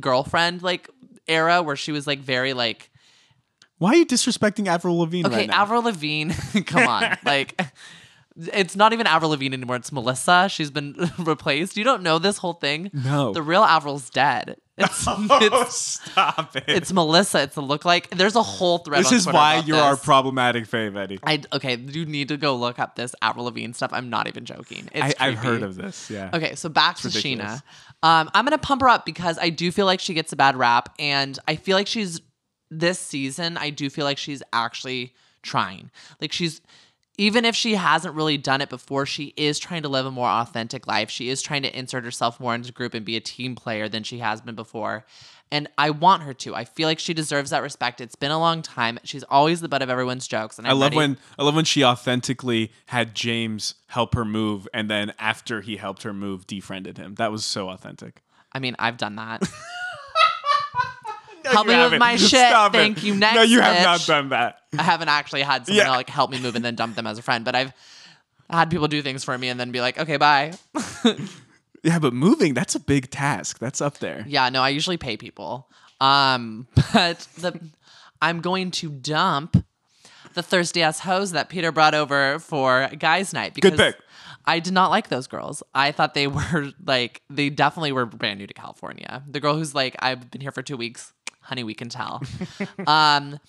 girlfriend 0.00 0.62
like 0.62 0.88
era 1.26 1.62
where 1.62 1.76
she 1.76 1.92
was 1.92 2.06
like 2.06 2.20
very 2.20 2.54
like 2.54 2.90
Why 3.76 3.90
are 3.90 3.96
you 3.96 4.06
disrespecting 4.06 4.66
Avril 4.66 4.98
Lavigne 4.98 5.26
Okay, 5.28 5.36
right 5.36 5.48
now? 5.48 5.60
Avril 5.62 5.82
Lavigne. 5.82 6.32
come 6.66 6.88
on, 6.88 7.18
like 7.24 7.60
it's 8.34 8.76
not 8.76 8.94
even 8.94 9.06
Avril 9.06 9.30
Lavigne 9.30 9.52
anymore. 9.54 9.76
It's 9.76 9.92
Melissa. 9.92 10.48
She's 10.48 10.70
been 10.70 10.94
replaced. 11.18 11.76
You 11.76 11.84
don't 11.84 12.02
know 12.02 12.18
this 12.18 12.38
whole 12.38 12.54
thing. 12.54 12.90
No. 12.94 13.32
the 13.34 13.42
real 13.42 13.62
Avril's 13.62 14.08
dead. 14.08 14.56
It's 14.78 15.04
oh, 15.08 15.26
it's, 15.40 15.76
stop 15.76 16.56
it. 16.56 16.64
it's 16.68 16.92
Melissa. 16.92 17.42
It's 17.42 17.56
a 17.56 17.60
look 17.60 17.84
like. 17.84 18.10
There's 18.10 18.36
a 18.36 18.42
whole 18.42 18.78
thread. 18.78 19.00
this 19.00 19.12
is 19.12 19.24
Twitter 19.24 19.36
why 19.36 19.62
you're 19.66 19.78
our 19.78 19.96
problematic 19.96 20.64
fave, 20.64 20.96
Eddie. 20.96 21.18
I 21.22 21.42
okay. 21.52 21.76
You 21.76 22.06
need 22.06 22.28
to 22.28 22.36
go 22.36 22.56
look 22.56 22.78
up 22.78 22.96
this 22.96 23.14
Avril 23.20 23.46
Lavigne 23.46 23.72
stuff. 23.72 23.90
I'm 23.92 24.08
not 24.08 24.28
even 24.28 24.44
joking. 24.44 24.88
It's 24.92 25.20
I, 25.20 25.28
I've 25.28 25.38
heard 25.38 25.62
of 25.62 25.76
this. 25.76 26.10
Yeah. 26.10 26.30
Okay, 26.32 26.54
so 26.54 26.68
back 26.68 26.96
to 26.98 27.08
ridiculous. 27.08 27.46
Scheana. 27.46 27.62
Um, 28.02 28.30
I'm 28.34 28.44
gonna 28.44 28.58
pump 28.58 28.82
her 28.82 28.88
up 28.88 29.04
because 29.04 29.38
I 29.38 29.50
do 29.50 29.72
feel 29.72 29.86
like 29.86 30.00
she 30.00 30.14
gets 30.14 30.32
a 30.32 30.36
bad 30.36 30.56
rap, 30.56 30.94
and 30.98 31.38
I 31.48 31.56
feel 31.56 31.76
like 31.76 31.86
she's 31.86 32.20
this 32.70 32.98
season. 32.98 33.56
I 33.56 33.70
do 33.70 33.90
feel 33.90 34.04
like 34.04 34.18
she's 34.18 34.42
actually 34.52 35.14
trying. 35.42 35.90
Like 36.20 36.32
she's 36.32 36.60
even 37.18 37.44
if 37.44 37.54
she 37.56 37.74
hasn't 37.74 38.14
really 38.14 38.38
done 38.38 38.60
it 38.60 38.68
before, 38.70 39.04
she 39.04 39.34
is 39.36 39.58
trying 39.58 39.82
to 39.82 39.88
live 39.88 40.06
a 40.06 40.10
more 40.10 40.28
authentic 40.28 40.86
life. 40.86 41.10
She 41.10 41.28
is 41.28 41.42
trying 41.42 41.62
to 41.62 41.78
insert 41.78 42.04
herself 42.04 42.38
more 42.38 42.54
into 42.54 42.68
the 42.68 42.72
group 42.72 42.94
and 42.94 43.04
be 43.04 43.16
a 43.16 43.20
team 43.20 43.56
player 43.56 43.88
than 43.88 44.04
she 44.04 44.18
has 44.18 44.40
been 44.40 44.54
before. 44.54 45.04
And 45.50 45.66
I 45.76 45.90
want 45.90 46.22
her 46.22 46.34
to. 46.34 46.54
I 46.54 46.64
feel 46.64 46.86
like 46.86 46.98
she 46.98 47.14
deserves 47.14 47.50
that 47.50 47.62
respect. 47.62 48.00
It's 48.00 48.14
been 48.14 48.30
a 48.30 48.38
long 48.38 48.62
time. 48.62 48.98
She's 49.02 49.24
always 49.24 49.60
the 49.60 49.68
butt 49.68 49.82
of 49.82 49.90
everyone's 49.90 50.28
jokes. 50.28 50.58
And 50.58 50.66
I 50.66 50.70
I'm 50.70 50.78
love 50.78 50.86
ready- 50.90 50.96
when 50.96 51.18
I 51.38 51.42
love 51.42 51.54
when 51.56 51.64
she 51.64 51.82
authentically 51.84 52.70
had 52.86 53.14
James 53.14 53.74
help 53.88 54.14
her 54.14 54.24
move, 54.24 54.68
and 54.72 54.88
then 54.90 55.12
after 55.18 55.60
he 55.62 55.76
helped 55.76 56.04
her 56.04 56.12
move, 56.12 56.46
defriended 56.46 56.98
him. 56.98 57.14
That 57.16 57.32
was 57.32 57.44
so 57.44 57.70
authentic. 57.70 58.22
I 58.52 58.58
mean, 58.60 58.76
I've 58.78 58.96
done 58.96 59.16
that. 59.16 59.42
No, 61.48 61.52
Help 61.52 61.66
me 61.66 61.74
with 61.74 61.82
haven't. 61.82 61.98
my 61.98 62.16
shit. 62.16 62.30
Stop 62.30 62.74
it. 62.74 62.78
Thank 62.78 63.02
you. 63.02 63.14
Next, 63.14 63.34
No, 63.34 63.42
you 63.42 63.60
have 63.60 63.82
not 63.82 64.06
done 64.06 64.28
that. 64.30 64.58
I 64.78 64.82
haven't 64.82 65.08
actually 65.08 65.42
had 65.42 65.66
someone 65.66 65.84
Yeah. 65.86 65.90
like 65.90 66.08
help 66.10 66.30
me 66.30 66.40
move 66.40 66.56
and 66.56 66.64
then 66.64 66.74
dump 66.74 66.94
them 66.96 67.06
as 67.06 67.18
a 67.18 67.22
friend, 67.22 67.44
but 67.44 67.54
I've 67.54 67.72
had 68.50 68.70
people 68.70 68.88
do 68.88 69.02
things 69.02 69.24
for 69.24 69.36
me 69.36 69.48
and 69.48 69.58
then 69.58 69.70
be 69.72 69.80
like, 69.80 69.98
okay, 69.98 70.16
bye. 70.16 70.52
Yeah, 71.84 72.00
but 72.00 72.12
moving, 72.12 72.54
that's 72.54 72.74
a 72.74 72.80
big 72.80 73.08
task. 73.08 73.60
That's 73.60 73.80
up 73.80 73.98
there. 73.98 74.24
yeah, 74.26 74.48
no, 74.48 74.62
I 74.62 74.70
usually 74.70 74.96
pay 74.96 75.16
people. 75.16 75.68
Um, 76.00 76.66
but 76.92 77.26
the 77.38 77.58
I'm 78.20 78.40
going 78.40 78.72
to 78.72 78.90
dump 78.90 79.64
the 80.34 80.42
thirsty 80.42 80.82
ass 80.82 80.98
hose 81.00 81.32
that 81.32 81.48
Peter 81.48 81.70
brought 81.70 81.94
over 81.94 82.40
for 82.40 82.88
guys' 82.98 83.32
night 83.32 83.54
because 83.54 83.74
pick. 83.76 83.96
I 84.44 84.58
did 84.58 84.72
not 84.72 84.90
like 84.90 85.08
those 85.08 85.28
girls. 85.28 85.62
I 85.72 85.92
thought 85.92 86.14
they 86.14 86.26
were 86.26 86.72
like 86.84 87.22
they 87.30 87.48
definitely 87.48 87.92
were 87.92 88.06
brand 88.06 88.40
new 88.40 88.48
to 88.48 88.54
California. 88.54 89.22
The 89.28 89.38
girl 89.38 89.54
who's 89.56 89.72
like, 89.74 89.94
I've 90.00 90.32
been 90.32 90.40
here 90.40 90.52
for 90.52 90.62
two 90.62 90.76
weeks, 90.76 91.12
honey, 91.48 91.64
we 91.64 91.74
can 91.74 91.88
tell. 91.88 92.22
um, 92.86 93.40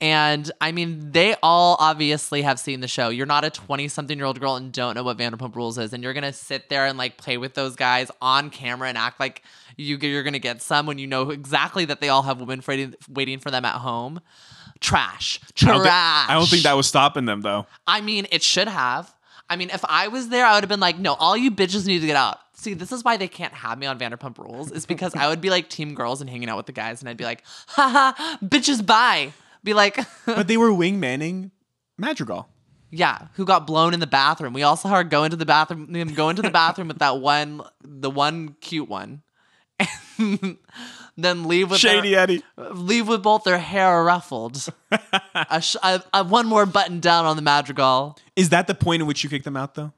and 0.00 0.50
I 0.60 0.70
mean, 0.70 1.10
they 1.10 1.34
all 1.42 1.76
obviously 1.80 2.42
have 2.42 2.60
seen 2.60 2.80
the 2.80 2.86
show. 2.86 3.08
You're 3.08 3.26
not 3.26 3.44
a 3.44 3.50
20 3.50 3.88
something 3.88 4.16
year 4.16 4.26
old 4.26 4.38
girl 4.38 4.54
and 4.54 4.72
don't 4.72 4.94
know 4.94 5.02
what 5.02 5.18
Vanderpump 5.18 5.56
Rules 5.56 5.76
is, 5.76 5.92
and 5.92 6.04
you're 6.04 6.14
gonna 6.14 6.32
sit 6.32 6.68
there 6.68 6.86
and 6.86 6.96
like 6.96 7.16
play 7.16 7.36
with 7.36 7.54
those 7.54 7.74
guys 7.74 8.10
on 8.22 8.50
camera 8.50 8.88
and 8.88 8.96
act 8.96 9.18
like 9.18 9.42
you 9.76 9.96
you're 9.96 10.22
gonna 10.22 10.38
get 10.38 10.62
some 10.62 10.86
when 10.86 10.98
you 10.98 11.08
know 11.08 11.30
exactly 11.30 11.84
that 11.86 12.00
they 12.00 12.08
all 12.08 12.22
have 12.22 12.38
women 12.38 12.62
waiting 12.66 12.94
waiting 13.08 13.40
for 13.40 13.50
them 13.50 13.64
at 13.64 13.74
home. 13.74 14.20
Trash, 14.80 15.40
I 15.42 15.50
trash. 15.56 15.74
don't, 15.74 15.82
thi- 15.82 15.90
I 15.90 16.34
don't 16.34 16.48
think 16.48 16.62
that 16.62 16.74
was 16.74 16.86
stopping 16.86 17.24
them 17.24 17.40
though. 17.40 17.66
I 17.84 18.00
mean, 18.00 18.28
it 18.30 18.44
should 18.44 18.68
have. 18.68 19.12
I 19.50 19.56
mean, 19.56 19.70
if 19.70 19.84
I 19.84 20.08
was 20.08 20.28
there, 20.28 20.46
I 20.46 20.54
would 20.54 20.62
have 20.62 20.68
been 20.68 20.78
like, 20.78 20.98
no, 20.98 21.14
all 21.14 21.36
you 21.36 21.50
bitches 21.50 21.86
need 21.86 22.00
to 22.00 22.06
get 22.06 22.16
out. 22.16 22.38
See, 22.60 22.74
this 22.74 22.90
is 22.90 23.04
why 23.04 23.16
they 23.16 23.28
can't 23.28 23.54
have 23.54 23.78
me 23.78 23.86
on 23.86 24.00
Vanderpump 24.00 24.36
Rules, 24.36 24.72
is 24.72 24.84
because 24.84 25.14
I 25.14 25.28
would 25.28 25.40
be 25.40 25.48
like 25.48 25.68
team 25.70 25.94
girls 25.94 26.20
and 26.20 26.28
hanging 26.28 26.48
out 26.48 26.56
with 26.56 26.66
the 26.66 26.72
guys, 26.72 27.00
and 27.00 27.08
I'd 27.08 27.16
be 27.16 27.22
like, 27.22 27.44
haha, 27.68 28.12
bitches, 28.44 28.84
bye. 28.84 29.32
Be 29.62 29.74
like, 29.74 29.96
But 30.26 30.48
they 30.48 30.56
were 30.56 30.70
wingmanning 30.70 31.52
Madrigal. 31.96 32.48
yeah, 32.90 33.28
who 33.34 33.44
got 33.44 33.64
blown 33.64 33.94
in 33.94 34.00
the 34.00 34.08
bathroom? 34.08 34.54
We 34.54 34.64
all 34.64 34.76
saw 34.76 34.88
her 34.88 35.04
go 35.04 35.22
into 35.22 35.36
the 35.36 35.46
bathroom, 35.46 35.94
him 35.94 36.14
go 36.14 36.30
into 36.30 36.42
the 36.42 36.50
bathroom 36.50 36.88
with 36.88 36.98
that 36.98 37.18
one, 37.20 37.62
the 37.82 38.10
one 38.10 38.56
cute 38.60 38.88
one, 38.88 39.22
and 40.18 40.58
then 41.16 41.46
leave 41.46 41.70
with 41.70 41.78
Shady 41.78 42.10
their, 42.10 42.20
Eddie. 42.20 42.42
leave 42.56 43.06
with 43.06 43.22
both 43.22 43.44
their 43.44 43.58
hair 43.58 44.02
ruffled, 44.02 44.68
a, 45.34 45.60
sh- 45.62 45.76
a, 45.82 46.02
a 46.12 46.24
one 46.24 46.46
more 46.48 46.66
button 46.66 46.98
down 46.98 47.24
on 47.24 47.36
the 47.36 47.42
Madrigal. 47.42 48.18
Is 48.34 48.48
that 48.48 48.66
the 48.66 48.74
point 48.74 49.00
in 49.02 49.06
which 49.06 49.22
you 49.22 49.30
kick 49.30 49.44
them 49.44 49.56
out 49.56 49.74
though? 49.76 49.92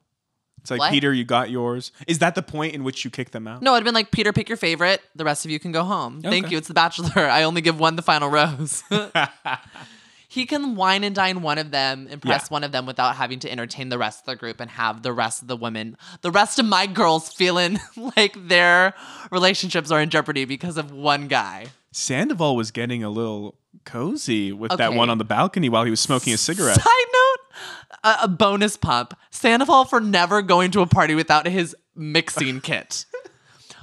It's 0.61 0.71
like 0.71 0.79
What? 0.81 0.91
Peter, 0.93 1.13
you 1.13 1.25
got 1.25 1.51
yours. 1.51 1.91
Is 2.07 2.19
that 2.21 2.35
the 2.35 2.43
point 2.43 2.75
in 2.75 2.85
which 2.85 3.05
you 3.05 3.11
kick 3.11 3.31
them 3.31 3.47
out? 3.49 3.63
No, 3.63 3.75
it'd 3.75 3.85
been 3.85 3.95
like 3.95 4.11
Peter, 4.11 4.33
pick 4.33 4.49
your 4.49 4.57
favorite. 4.59 5.01
The 5.15 5.25
rest 5.25 5.45
of 5.45 5.51
you 5.51 5.59
can 5.59 5.73
go 5.73 5.85
home. 5.85 6.21
Thank 6.23 6.47
Okay. 6.47 6.53
you. 6.53 6.59
It's 6.59 6.69
The 6.69 6.75
Bachelor. 6.75 7.27
I 7.31 7.43
only 7.45 7.61
give 7.63 7.79
one 7.81 7.97
the 7.97 8.03
final 8.03 8.29
rose. 8.29 8.83
he 10.29 10.47
can 10.47 10.77
wine 10.77 11.03
and 11.03 11.15
dine 11.15 11.43
one 11.43 11.59
of 11.59 11.71
them, 11.71 12.07
impress 12.09 12.43
Yeah. 12.45 12.55
one 12.55 12.65
of 12.65 12.73
them 12.73 12.87
without 12.87 13.17
having 13.17 13.39
to 13.41 13.51
entertain 13.51 13.89
the 13.89 13.99
rest 13.99 14.21
of 14.21 14.27
the 14.27 14.37
group 14.37 14.61
and 14.61 14.71
have 14.71 15.03
the 15.03 15.13
rest 15.13 15.43
of 15.43 15.49
the 15.49 15.57
women, 15.57 15.97
the 16.21 16.31
rest 16.31 16.59
of 16.59 16.67
my 16.67 16.87
girls 16.87 17.33
feeling 17.33 17.81
like 18.17 18.37
their 18.49 18.95
relationships 19.31 19.91
are 19.91 20.01
in 20.01 20.11
jeopardy 20.11 20.45
because 20.45 20.77
of 20.77 20.93
one 20.93 21.27
guy. 21.27 21.67
Sandoval 21.93 22.55
was 22.55 22.71
getting 22.71 23.03
a 23.03 23.11
little 23.11 23.57
cozy 23.85 24.53
with 24.53 24.71
that 24.77 24.91
Okay. 24.91 24.97
one 24.97 25.11
on 25.11 25.19
the 25.19 25.25
balcony 25.25 25.69
while 25.69 25.85
he 25.85 25.91
was 25.91 26.01
smoking 26.01 26.33
a 26.33 26.37
cigarette. 26.37 26.77
Side 26.77 26.85
note, 27.13 27.30
a, 28.05 28.17
a 28.23 28.29
bonus 28.29 28.77
pump. 28.77 29.15
Sandoval 29.31 29.85
for 29.85 30.01
never 30.01 30.43
going 30.43 30.71
to 30.73 30.81
a 30.81 30.87
party 30.87 31.15
without 31.15 31.47
his 31.47 31.75
mixing 31.95 32.61
kit. 32.63 33.05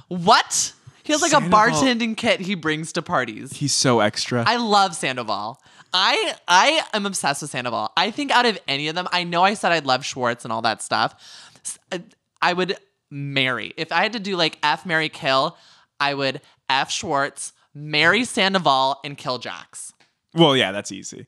What? 0.08 0.72
He 1.02 1.12
has 1.12 1.22
like 1.22 1.30
Sandoval- 1.30 1.68
a 1.68 1.70
bartending 1.70 2.16
kit 2.16 2.40
he 2.40 2.54
brings 2.54 2.92
to 2.92 3.02
parties. 3.02 3.52
He's 3.54 3.72
so 3.72 4.00
extra. 4.00 4.44
I 4.46 4.56
love 4.56 4.94
Sandoval. 4.94 5.60
I 5.92 6.34
I 6.46 6.82
am 6.92 7.06
obsessed 7.06 7.40
with 7.42 7.50
Sandoval. 7.50 7.90
I 7.96 8.10
think 8.10 8.30
out 8.30 8.44
of 8.44 8.58
any 8.68 8.88
of 8.88 8.94
them, 8.94 9.08
I 9.10 9.24
know 9.24 9.42
I 9.42 9.54
said 9.54 9.72
I'd 9.72 9.86
love 9.86 10.04
Schwartz 10.04 10.44
and 10.44 10.52
all 10.52 10.60
that 10.62 10.82
stuff. 10.82 11.14
Uh, 11.90 11.98
I 12.42 12.52
would 12.52 12.76
marry. 13.10 13.72
If 13.78 13.90
I 13.90 14.02
had 14.02 14.12
to 14.12 14.20
do 14.20 14.36
like 14.36 14.58
F 14.62 14.84
Mary 14.84 15.08
Kill, 15.08 15.56
I 15.98 16.12
would 16.12 16.42
F 16.68 16.90
Schwartz, 16.90 17.54
marry 17.74 18.24
Sandoval, 18.24 19.00
and 19.02 19.16
kill 19.16 19.38
Jax. 19.38 19.94
well, 20.34 20.54
yeah, 20.54 20.72
that's 20.72 20.92
easy. 20.92 21.26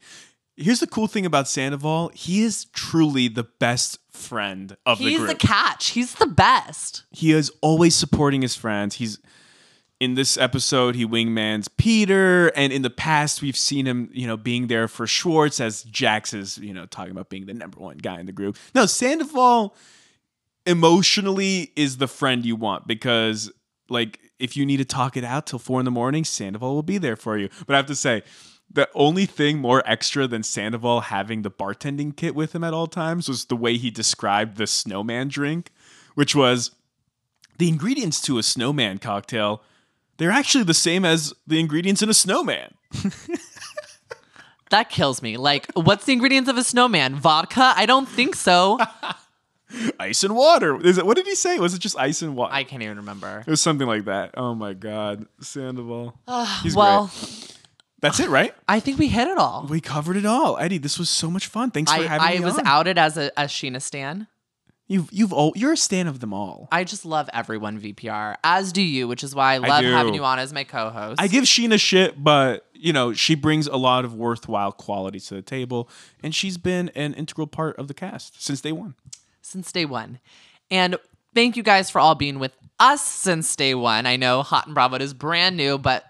Here's 0.61 0.81
the 0.81 0.87
cool 0.87 1.07
thing 1.07 1.25
about 1.25 1.49
Sandoval. 1.49 2.11
He 2.15 2.43
is 2.43 2.67
truly 2.67 3.29
the 3.29 3.45
best 3.45 3.99
friend 4.13 4.77
of 4.85 4.99
the 4.99 5.05
group. 5.05 5.11
He's 5.11 5.19
group. 5.21 5.31
the 5.31 5.47
catch. 5.47 5.91
He's 5.91 6.15
the 6.15 6.27
best. 6.27 7.05
he 7.11 7.33
is 7.33 7.51
always 7.63 7.95
supporting 7.95 8.43
his 8.43 8.55
friends. 8.55 8.97
He's 8.97 9.19
in 10.01 10.15
this 10.15 10.39
episode 10.39 10.95
he 10.95 11.07
wingmans 11.07 11.69
Peter, 11.77 12.49
and 12.49 12.73
in 12.73 12.83
the 12.83 12.91
past 12.91 13.43
we've 13.43 13.57
seen 13.57 13.87
him, 13.87 14.11
you 14.13 14.27
know, 14.27 14.37
being 14.37 14.67
there 14.67 14.89
for 14.89 15.07
Schwartz 15.07 15.61
as 15.61 15.83
Jax 15.85 16.33
is, 16.33 16.59
you 16.59 16.73
know, 16.73 16.87
talking 16.87 17.13
about 17.13 17.29
being 17.29 17.47
the 17.47 17.55
number 17.55 17.79
one 17.79 17.99
guy 17.99 18.19
in 18.19 18.27
the 18.27 18.33
group. 18.33 18.57
No, 18.75 18.87
Sandoval 18.87 19.77
emotionally 20.67 21.73
is 21.77 21.99
the 21.99 22.09
friend 22.09 22.45
you 22.45 22.57
want 22.57 22.87
because, 22.87 23.53
like, 23.89 24.19
if 24.39 24.57
you 24.57 24.65
need 24.65 24.79
to 24.79 24.85
talk 24.85 25.17
it 25.17 25.25
out 25.25 25.47
till 25.47 25.59
four 25.59 25.81
in 25.81 25.85
the 25.85 25.91
morning, 25.91 26.25
Sandoval 26.25 26.75
will 26.75 26.83
be 26.83 26.99
there 26.99 27.17
for 27.17 27.37
you. 27.39 27.49
But 27.67 27.75
I 27.75 27.77
have 27.77 27.87
to 27.87 27.95
say. 27.95 28.23
The 28.73 28.89
only 28.95 29.27
thing 29.27 29.59
more 29.59 29.83
extra 29.85 30.27
than 30.27 30.43
Sandoval 30.43 31.03
having 31.03 31.43
the 31.43 31.51
bartending 31.51 32.17
kit 32.17 32.35
with 32.35 32.55
him 32.55 32.65
at 32.65 32.73
all 32.73 32.87
times 32.87 33.29
was 33.29 33.47
the 33.47 33.57
way 33.57 33.77
he 33.77 33.91
described 33.91 34.57
the 34.57 34.67
snowman 34.67 35.29
drink, 35.29 35.71
which 36.15 36.35
was 36.35 36.71
the 37.59 37.69
ingredients 37.69 38.21
to 38.23 38.39
a 38.39 38.43
snowman 38.43 38.99
cocktail. 38.99 39.63
They're 40.19 40.31
actually 40.31 40.65
the 40.65 40.75
same 40.75 41.05
as 41.05 41.35
the 41.47 41.59
ingredients 41.59 42.03
in 42.03 42.09
a 42.09 42.15
snowman. 42.15 42.75
That 44.71 44.89
kills 44.89 45.21
me. 45.21 45.37
Like, 45.37 45.67
what's 45.75 46.05
the 46.05 46.13
ingredients 46.13 46.49
of 46.49 46.57
a 46.57 46.65
snowman? 46.65 47.17
Vodka? 47.17 47.75
I 47.77 47.87
don't 47.87 48.09
think 48.09 48.37
so. 48.37 48.79
Ice 50.01 50.25
and 50.25 50.35
water. 50.35 50.81
Is 50.85 50.97
it, 50.97 51.05
what 51.05 51.17
did 51.17 51.27
he 51.27 51.35
say? 51.35 51.59
Was 51.59 51.75
it 51.75 51.79
just 51.79 51.97
ice 51.97 52.23
and 52.23 52.35
water? 52.35 52.53
I 52.53 52.65
can't 52.65 52.83
even 52.83 52.97
remember. 52.97 53.45
it 53.47 53.51
was 53.51 53.61
something 53.61 53.87
like 53.87 54.07
that. 54.07 54.35
Oh 54.37 54.53
my 54.53 54.73
god, 54.73 55.27
Sandoval. 55.41 56.19
He's 56.65 56.75
well, 56.75 57.07
great. 57.07 57.60
That's 58.01 58.19
it, 58.21 58.29
right? 58.31 58.55
I 58.67 58.81
think 58.81 58.99
we 58.99 59.09
hit 59.09 59.29
it 59.29 59.37
all. 59.39 59.67
We 59.69 59.81
covered 59.81 60.17
it 60.17 60.25
all, 60.27 60.57
Eddie. 60.59 60.79
This 60.79 60.99
was 60.99 61.11
so 61.11 61.31
much 61.31 61.47
fun. 61.47 61.71
Thanks 61.71 61.93
for 61.93 62.01
I, 62.01 62.07
having 62.07 62.27
I 62.27 62.31
me 62.33 62.39
I 62.39 62.41
was 62.47 62.59
on. 62.59 62.67
outed 62.67 62.99
as 62.99 63.17
a, 63.17 63.31
a 63.37 63.45
Scheana 63.45 63.81
stan. 63.83 64.27
You've 64.89 65.09
you've 65.13 65.33
all 65.33 65.53
you're 65.55 65.75
a 65.75 65.77
stan 65.77 66.09
of 66.09 66.19
them 66.19 66.35
all. 66.35 66.67
I 66.73 66.83
just 66.83 67.05
love 67.05 67.31
everyone 67.33 67.81
VPR, 67.81 68.35
as 68.43 68.73
do 68.73 68.83
you, 68.83 69.07
which 69.07 69.23
is 69.23 69.37
why 69.37 69.55
I 69.55 69.59
love 69.59 69.83
do. 69.83 69.91
having 69.93 70.15
you 70.15 70.25
on 70.25 70.41
as 70.41 70.53
my 70.53 70.65
co-host. 70.65 71.21
I 71.21 71.29
give 71.29 71.45
Scheana 71.45 71.79
shit, 71.79 72.23
but 72.23 72.67
you 72.75 72.93
know 72.93 73.13
she 73.13 73.37
brings 73.37 73.69
a 73.69 73.77
lot 73.77 74.05
of 74.05 74.15
worthwhile 74.15 74.73
qualities 74.73 75.27
to 75.27 75.35
the 75.35 75.43
table, 75.43 75.89
and 76.25 76.35
she's 76.35 76.59
been 76.59 76.89
an 76.97 77.15
integral 77.15 77.47
part 77.47 77.77
of 77.79 77.87
the 77.87 77.95
cast 77.95 78.43
since 78.43 78.61
day 78.61 78.73
one. 78.73 78.95
since 79.43 79.71
day 79.71 79.85
one. 79.85 80.19
And 80.73 80.97
thank 81.37 81.57
you 81.57 81.63
guys 81.63 81.89
for 81.89 82.01
all 82.01 82.17
being 82.17 82.41
with 82.41 82.53
us 82.81 83.01
since 83.07 83.55
day 83.55 83.77
one. 83.77 84.07
I 84.07 84.17
know 84.17 84.43
Hot 84.43 84.67
and 84.67 84.75
Bravo 84.75 84.97
is 84.97 85.15
brand 85.15 85.57
new, 85.57 85.79
but 85.79 86.05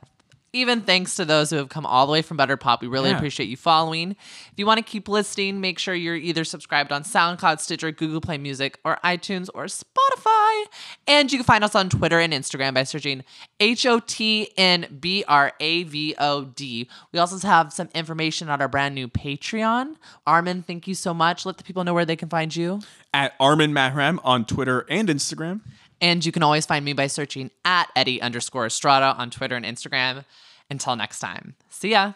even 0.52 0.80
thanks 0.80 1.14
to 1.16 1.24
those 1.24 1.50
who 1.50 1.56
have 1.56 1.68
come 1.68 1.86
all 1.86 2.06
the 2.06 2.12
way 2.12 2.22
from 2.22 2.36
Better 2.36 2.56
Pop, 2.56 2.82
we 2.82 2.88
really 2.88 3.10
Yeah. 3.10 3.16
appreciate 3.16 3.48
you 3.48 3.56
following. 3.56 4.12
If 4.12 4.52
you 4.56 4.66
want 4.66 4.78
to 4.78 4.82
keep 4.82 5.08
listening, 5.08 5.60
make 5.60 5.78
sure 5.78 5.94
you're 5.94 6.16
either 6.16 6.44
subscribed 6.44 6.90
on 6.92 7.02
SoundCloud, 7.04 7.60
Stitcher, 7.60 7.92
Google 7.92 8.20
Play 8.20 8.38
Music, 8.38 8.78
or 8.84 8.98
iTunes 9.04 9.48
or 9.54 9.66
Spotify. 9.66 10.64
And 11.06 11.30
you 11.30 11.38
can 11.38 11.44
find 11.44 11.62
us 11.64 11.74
on 11.74 11.88
Twitter 11.88 12.18
and 12.18 12.32
Instagram 12.32 12.74
by 12.74 12.82
searching 12.84 13.22
H 13.60 13.86
O 13.86 14.00
T 14.00 14.50
N 14.56 14.98
B 15.00 15.24
R 15.28 15.52
A 15.60 15.84
V 15.84 16.14
O 16.18 16.44
D. 16.44 16.88
We 17.12 17.18
also 17.18 17.38
have 17.46 17.72
some 17.72 17.88
information 17.94 18.48
on 18.48 18.60
our 18.60 18.68
brand 18.68 18.94
new 18.94 19.08
Patreon. 19.08 19.96
Armin, 20.26 20.62
thank 20.62 20.88
you 20.88 20.94
so 20.94 21.14
much. 21.14 21.46
Let 21.46 21.58
the 21.58 21.64
people 21.64 21.84
know 21.84 21.94
where 21.94 22.04
they 22.04 22.16
can 22.16 22.28
find 22.28 22.54
you. 22.54 22.80
At 23.14 23.34
Armin 23.40 23.72
Mahram 23.72 24.18
on 24.24 24.44
Twitter 24.44 24.84
and 24.88 25.08
Instagram. 25.08 25.60
And 26.00 26.24
you 26.24 26.32
can 26.32 26.42
always 26.42 26.66
find 26.66 26.84
me 26.84 26.92
by 26.92 27.06
searching 27.06 27.50
at 27.64 27.90
Eddie 27.94 28.22
underscore 28.22 28.66
Estrada 28.66 29.14
on 29.18 29.30
Twitter 29.30 29.56
and 29.56 29.66
Instagram. 29.66 30.24
Until 30.70 30.96
next 30.96 31.18
time, 31.18 31.56
see 31.68 31.90
ya. 31.90 32.12